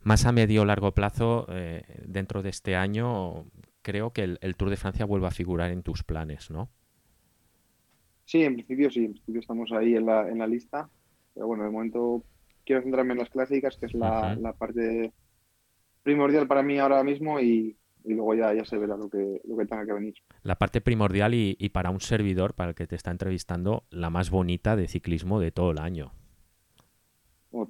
Más 0.00 0.24
a 0.24 0.32
medio 0.32 0.62
o 0.62 0.64
largo 0.64 0.92
plazo, 0.92 1.46
eh, 1.50 1.82
dentro 2.06 2.42
de 2.42 2.50
este 2.50 2.76
año, 2.76 3.44
creo 3.86 4.12
que 4.12 4.24
el, 4.24 4.56
Tour 4.56 4.70
de 4.70 4.76
Francia 4.76 5.06
vuelva 5.06 5.28
a 5.28 5.30
figurar 5.30 5.70
en 5.70 5.84
tus 5.84 6.02
planes, 6.02 6.50
¿no? 6.50 6.68
Sí, 8.24 8.42
en 8.42 8.54
principio 8.54 8.90
sí, 8.90 9.04
en 9.04 9.12
principio 9.12 9.40
estamos 9.40 9.70
ahí 9.70 9.94
en 9.94 10.06
la, 10.06 10.28
en 10.28 10.38
la 10.38 10.48
lista, 10.48 10.90
pero 11.32 11.46
bueno, 11.46 11.62
de 11.62 11.70
momento 11.70 12.24
quiero 12.64 12.82
centrarme 12.82 13.12
en 13.12 13.20
las 13.20 13.30
clásicas, 13.30 13.76
que 13.76 13.86
es 13.86 13.94
la, 13.94 14.34
la 14.34 14.54
parte 14.54 15.12
primordial 16.02 16.48
para 16.48 16.64
mí 16.64 16.80
ahora 16.80 17.04
mismo 17.04 17.38
y, 17.38 17.76
y 18.02 18.14
luego 18.14 18.34
ya, 18.34 18.52
ya 18.54 18.64
se 18.64 18.76
verá 18.76 18.96
lo 18.96 19.08
que, 19.08 19.40
lo 19.44 19.56
que 19.56 19.66
tenga 19.66 19.86
que 19.86 19.92
venir. 19.92 20.14
La 20.42 20.56
parte 20.56 20.80
primordial 20.80 21.34
y, 21.34 21.54
para 21.68 21.90
un 21.90 22.00
servidor, 22.00 22.54
para 22.54 22.70
el 22.70 22.74
que 22.74 22.88
te 22.88 22.96
está 22.96 23.12
entrevistando, 23.12 23.84
la 23.90 24.10
más 24.10 24.30
bonita 24.30 24.74
de 24.74 24.88
ciclismo 24.88 25.38
de 25.38 25.52
todo 25.52 25.70
el 25.70 25.78
año. 25.78 26.12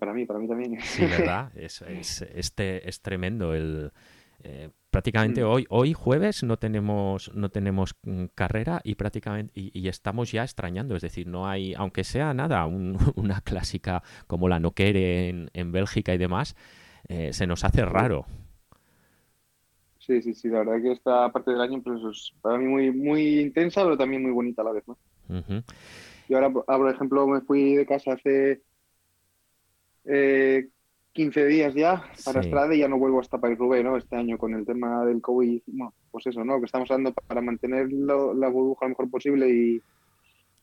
para 0.01 0.15
mí, 0.15 0.25
para 0.25 0.39
mí 0.39 0.49
también. 0.49 0.81
Sí, 0.81 1.03
¿verdad? 1.03 1.53
es, 1.57 1.83
este, 1.83 2.89
es 2.89 3.03
tremendo. 3.03 3.55
El, 3.55 3.93
eh, 4.43 4.71
prácticamente 4.97 5.45
mm. 5.45 5.47
hoy, 5.47 5.67
hoy 5.69 5.93
jueves 5.93 6.43
no 6.43 6.57
tenemos, 6.57 7.31
no 7.35 7.51
tenemos 7.51 7.95
mm, 8.03 8.29
carrera 8.35 8.81
y 8.83 8.95
prácticamente 8.95 9.53
y, 9.55 9.89
estamos 9.89 10.33
ya 10.33 10.43
extrañando. 10.43 10.97
Es 10.97 11.03
decir, 11.03 11.27
no 11.27 11.47
hay, 11.47 11.75
aunque 11.75 12.03
sea 12.03 12.33
nada, 12.33 12.65
una 13.15 13.43
clásica 13.43 14.03
como 14.27 14.49
la 14.49 14.59
Noquere 14.59 15.29
en, 15.29 15.51
en 15.53 15.71
Bélgica 15.71 16.15
y 16.15 16.19
demás, 16.19 16.57
eh, 17.09 17.35
se 17.35 17.47
nos 17.47 17.63
hace 17.65 17.85
raro. 17.85 18.25
Sí, 19.99 20.23
sí, 20.23 20.33
sí, 20.33 20.49
la 20.49 20.61
verdad 20.61 20.81
que 20.81 20.93
esta 20.93 21.31
parte 21.31 21.51
del 21.51 21.61
año 21.61 21.83
pues, 21.83 22.01
es 22.11 22.33
para 22.41 22.57
mí 22.57 22.65
muy, 22.65 22.91
muy 22.91 23.41
intensa, 23.41 23.83
pero 23.83 23.99
también 23.99 24.23
muy 24.23 24.33
bonita 24.33 24.63
a 24.63 24.65
la 24.65 24.73
vez, 24.73 24.85
¿no? 24.89 24.97
Y 26.27 26.33
ahora, 26.33 26.51
ah, 26.69 26.79
por 26.79 26.89
ejemplo, 26.89 27.27
me 27.27 27.43
fui 27.43 27.75
de 27.75 27.85
casa 27.85 28.15
hace 28.15 28.63
eh, 30.07 30.71
15 31.17 31.47
días 31.47 31.75
ya 31.75 32.05
para 32.27 32.43
Estrada 32.43 32.75
y 32.75 32.81
ya 32.81 32.89
no 32.89 32.99
vuelvo 32.99 33.21
hasta 33.21 33.39
País 33.39 33.57
Rubé, 33.57 33.83
¿no? 33.83 33.97
Este 33.97 34.17
año 34.17 34.37
con 34.37 34.55
el 34.55 34.67
tema 34.67 35.05
del 35.07 35.23
COVID, 35.23 35.63
pues 36.11 36.27
eso, 36.27 36.45
¿no? 36.45 36.61
Que 36.61 36.67
estamos 36.67 36.91
hablando 36.91 37.15
para 37.15 37.41
mantener 37.41 37.91
la 37.91 38.49
burbuja 38.49 38.85
lo 38.85 38.91
mejor 38.91 39.11
posible 39.11 39.49
y, 39.49 39.83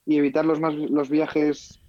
evitar 0.06 0.46
los 0.46 0.60
más 0.60 0.76
los 0.76 1.10
viajes 1.10 1.82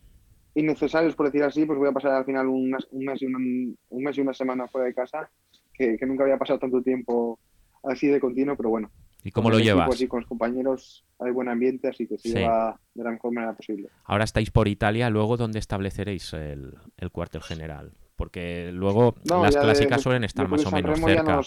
innecesarios, 0.55 1.15
por 1.15 1.27
decir 1.27 1.43
así, 1.43 1.67
pues 1.67 1.79
voy 1.79 1.89
a 1.89 1.93
pasar 1.93 2.13
al 2.13 2.25
final 2.25 2.47
un, 2.47 2.71
mes, 2.71 2.87
y 3.21 3.27
un 3.27 4.03
mes 4.03 4.17
y 4.17 4.21
una 4.23 4.33
semana 4.33 4.67
fuera 4.67 4.87
de 4.87 4.95
casa 4.95 5.29
que, 5.75 5.99
nunca 6.07 6.25
había 6.25 6.39
pasado 6.39 6.59
tanto 6.59 6.81
tiempo 6.81 7.39
así 7.83 8.07
de 8.07 8.21
continuo, 8.21 8.57
pero 8.57 8.71
bueno. 8.71 8.91
¿Y 9.23 9.31
cómo 9.31 9.51
lo 9.51 9.59
llevas? 9.59 10.01
Y 10.01 10.07
con 10.07 10.21
los 10.21 10.29
compañeros 10.29 11.05
hay 11.19 11.33
buen 11.33 11.49
ambiente, 11.49 11.89
así 11.89 12.07
que 12.07 12.17
se 12.17 12.31
lleva 12.31 12.79
de 12.95 13.05
la 13.05 13.11
mejor 13.11 13.33
manera 13.33 13.55
posible. 13.55 13.89
Ahora 14.05 14.25
estáis 14.25 14.51
por 14.51 14.69
Italia, 14.69 15.11
luego 15.11 15.37
¿dónde 15.37 15.59
estableceréis 15.59 16.33
el, 16.33 16.75
cuartel 17.13 17.43
general? 17.43 17.93
Porque 18.17 18.71
luego 18.73 19.15
las 19.25 19.57
clásicas 19.57 20.03
suelen 20.03 20.25
estar 20.25 20.49
más 20.49 20.65
o 20.65 20.71
menos 20.71 21.01
cerca. 21.01 21.41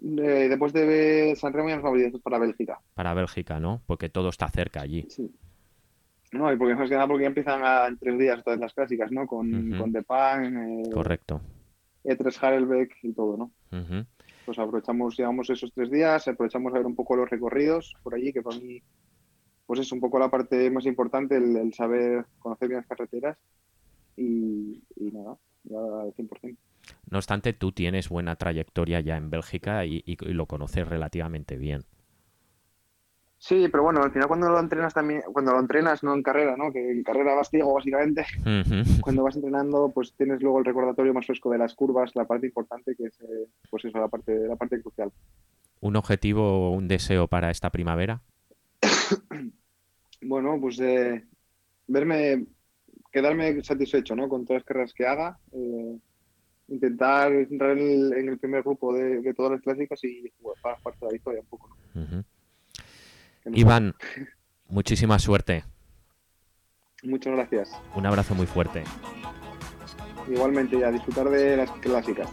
después 0.00 0.72
de 0.72 1.34
San 1.36 1.52
Remo 1.52 1.68
ya 1.68 1.76
nos 1.76 1.84
vamos 1.84 2.20
para 2.22 2.38
Bélgica. 2.38 2.80
Para 2.94 3.14
Bélgica, 3.14 3.58
¿no? 3.58 3.82
Porque 3.86 4.08
todo 4.08 4.28
está 4.28 4.48
cerca 4.48 4.82
allí. 4.82 5.06
Sí. 5.08 5.30
No, 6.32 6.52
y 6.52 6.56
porque 6.56 6.74
más 6.74 6.88
que 6.88 6.94
nada 6.94 7.06
porque 7.06 7.22
ya 7.22 7.28
empiezan 7.28 7.62
a, 7.64 7.86
en 7.86 7.98
tres 7.98 8.18
días 8.18 8.42
todas 8.44 8.58
las 8.58 8.74
clásicas, 8.74 9.10
¿no? 9.10 9.26
Con, 9.26 9.78
con 9.78 9.92
Depan. 9.92 10.84
Eh, 10.84 10.90
Correcto. 10.92 11.40
E3 12.04 12.42
Harelbeck 12.42 12.96
y 13.02 13.12
todo, 13.12 13.36
¿no? 13.36 13.50
Pues 14.44 14.58
aprovechamos, 14.58 15.16
llevamos 15.16 15.50
esos 15.50 15.72
tres 15.72 15.90
días, 15.90 16.28
aprovechamos 16.28 16.72
a 16.72 16.78
ver 16.78 16.86
un 16.86 16.94
poco 16.94 17.16
los 17.16 17.28
recorridos 17.28 17.94
por 18.02 18.14
allí, 18.14 18.32
que 18.32 18.42
para 18.42 18.56
mí, 18.58 18.80
pues 19.66 19.80
es 19.80 19.90
un 19.90 20.00
poco 20.00 20.18
la 20.18 20.30
parte 20.30 20.70
más 20.70 20.86
importante, 20.86 21.36
el, 21.36 21.74
saber 21.74 22.24
conocer 22.38 22.68
bien 22.68 22.78
las 22.78 22.86
carreteras 22.86 23.36
y, 24.16 24.82
nada, 24.96 25.36
ya 25.64 25.78
al 25.78 26.14
100%. 26.14 26.56
No 27.10 27.18
obstante, 27.18 27.52
tú 27.52 27.72
tienes 27.72 28.08
buena 28.08 28.36
trayectoria 28.36 29.00
ya 29.00 29.16
en 29.16 29.30
Bélgica 29.30 29.84
y 29.84 30.16
lo 30.20 30.46
conoces 30.46 30.86
relativamente 30.88 31.56
bien. 31.56 31.84
Sí, 33.38 33.68
pero 33.70 33.84
bueno, 33.84 34.02
al 34.02 34.10
final 34.10 34.28
cuando 34.28 34.48
lo 34.48 34.58
entrenas 34.58 34.94
también, 34.94 35.22
cuando 35.32 35.52
lo 35.52 35.60
entrenas, 35.60 36.02
no 36.02 36.14
en 36.14 36.22
carrera, 36.22 36.56
¿no? 36.56 36.72
Que 36.72 36.90
en 36.90 37.02
carrera 37.02 37.34
vas 37.34 37.50
ciego 37.50 37.74
básicamente. 37.74 38.24
Cuando 39.02 39.22
vas 39.22 39.36
entrenando, 39.36 39.92
pues 39.94 40.14
tienes 40.14 40.42
luego 40.42 40.58
el 40.58 40.64
recordatorio 40.64 41.12
más 41.12 41.26
fresco 41.26 41.50
de 41.50 41.58
las 41.58 41.74
curvas, 41.74 42.16
la 42.16 42.24
parte 42.24 42.46
importante 42.46 42.96
que 42.96 43.04
es, 43.04 43.20
eh, 43.20 43.46
pues 43.70 43.84
eso, 43.84 43.98
la 43.98 44.08
parte, 44.08 44.48
la 44.48 44.56
parte 44.56 44.80
crucial. 44.80 45.12
¿Un 45.80 45.96
objetivo 45.96 46.42
o 46.42 46.70
un 46.70 46.88
deseo 46.88 47.28
para 47.28 47.50
esta 47.50 47.70
primavera? 47.70 48.22
bueno, 50.22 50.58
pues 50.60 50.80
eh, 50.80 51.24
verme, 51.86 52.46
quedarme 53.16 53.62
satisfecho, 53.62 54.14
¿no? 54.14 54.28
Con 54.28 54.44
todas 54.44 54.60
las 54.60 54.66
carreras 54.66 54.92
que 54.92 55.06
haga. 55.06 55.38
Eh, 55.52 55.96
intentar 56.68 57.32
entrar 57.32 57.78
en 57.78 58.28
el, 58.28 58.38
primer 58.38 58.62
grupo 58.62 58.92
de, 58.92 59.32
todas 59.34 59.52
las 59.52 59.62
clásicas 59.62 60.04
y 60.04 60.30
jugar 60.38 60.58
para 60.60 60.76
parte 60.76 60.98
de 61.00 61.06
la 61.06 61.12
victoria 61.12 61.40
un 61.40 61.46
poco, 61.46 61.70
¿no? 61.94 62.24
Iván, 63.54 63.94
muchísima 64.68 65.18
suerte. 65.18 65.64
Muchas 67.04 67.34
gracias. 67.34 67.70
Un 67.94 68.04
abrazo 68.04 68.34
muy 68.34 68.46
fuerte. 68.46 68.84
Igualmente, 70.28 70.84
a 70.84 70.90
disfrutar 70.90 71.30
de 71.30 71.56
las 71.56 71.70
clásicas. 71.70 72.28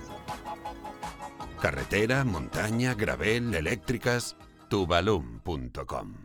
Carretera, 1.62 2.26
montaña, 2.26 2.94
gravel, 2.94 3.54
eléctricas, 3.54 4.36
tubalum.com 4.68 6.23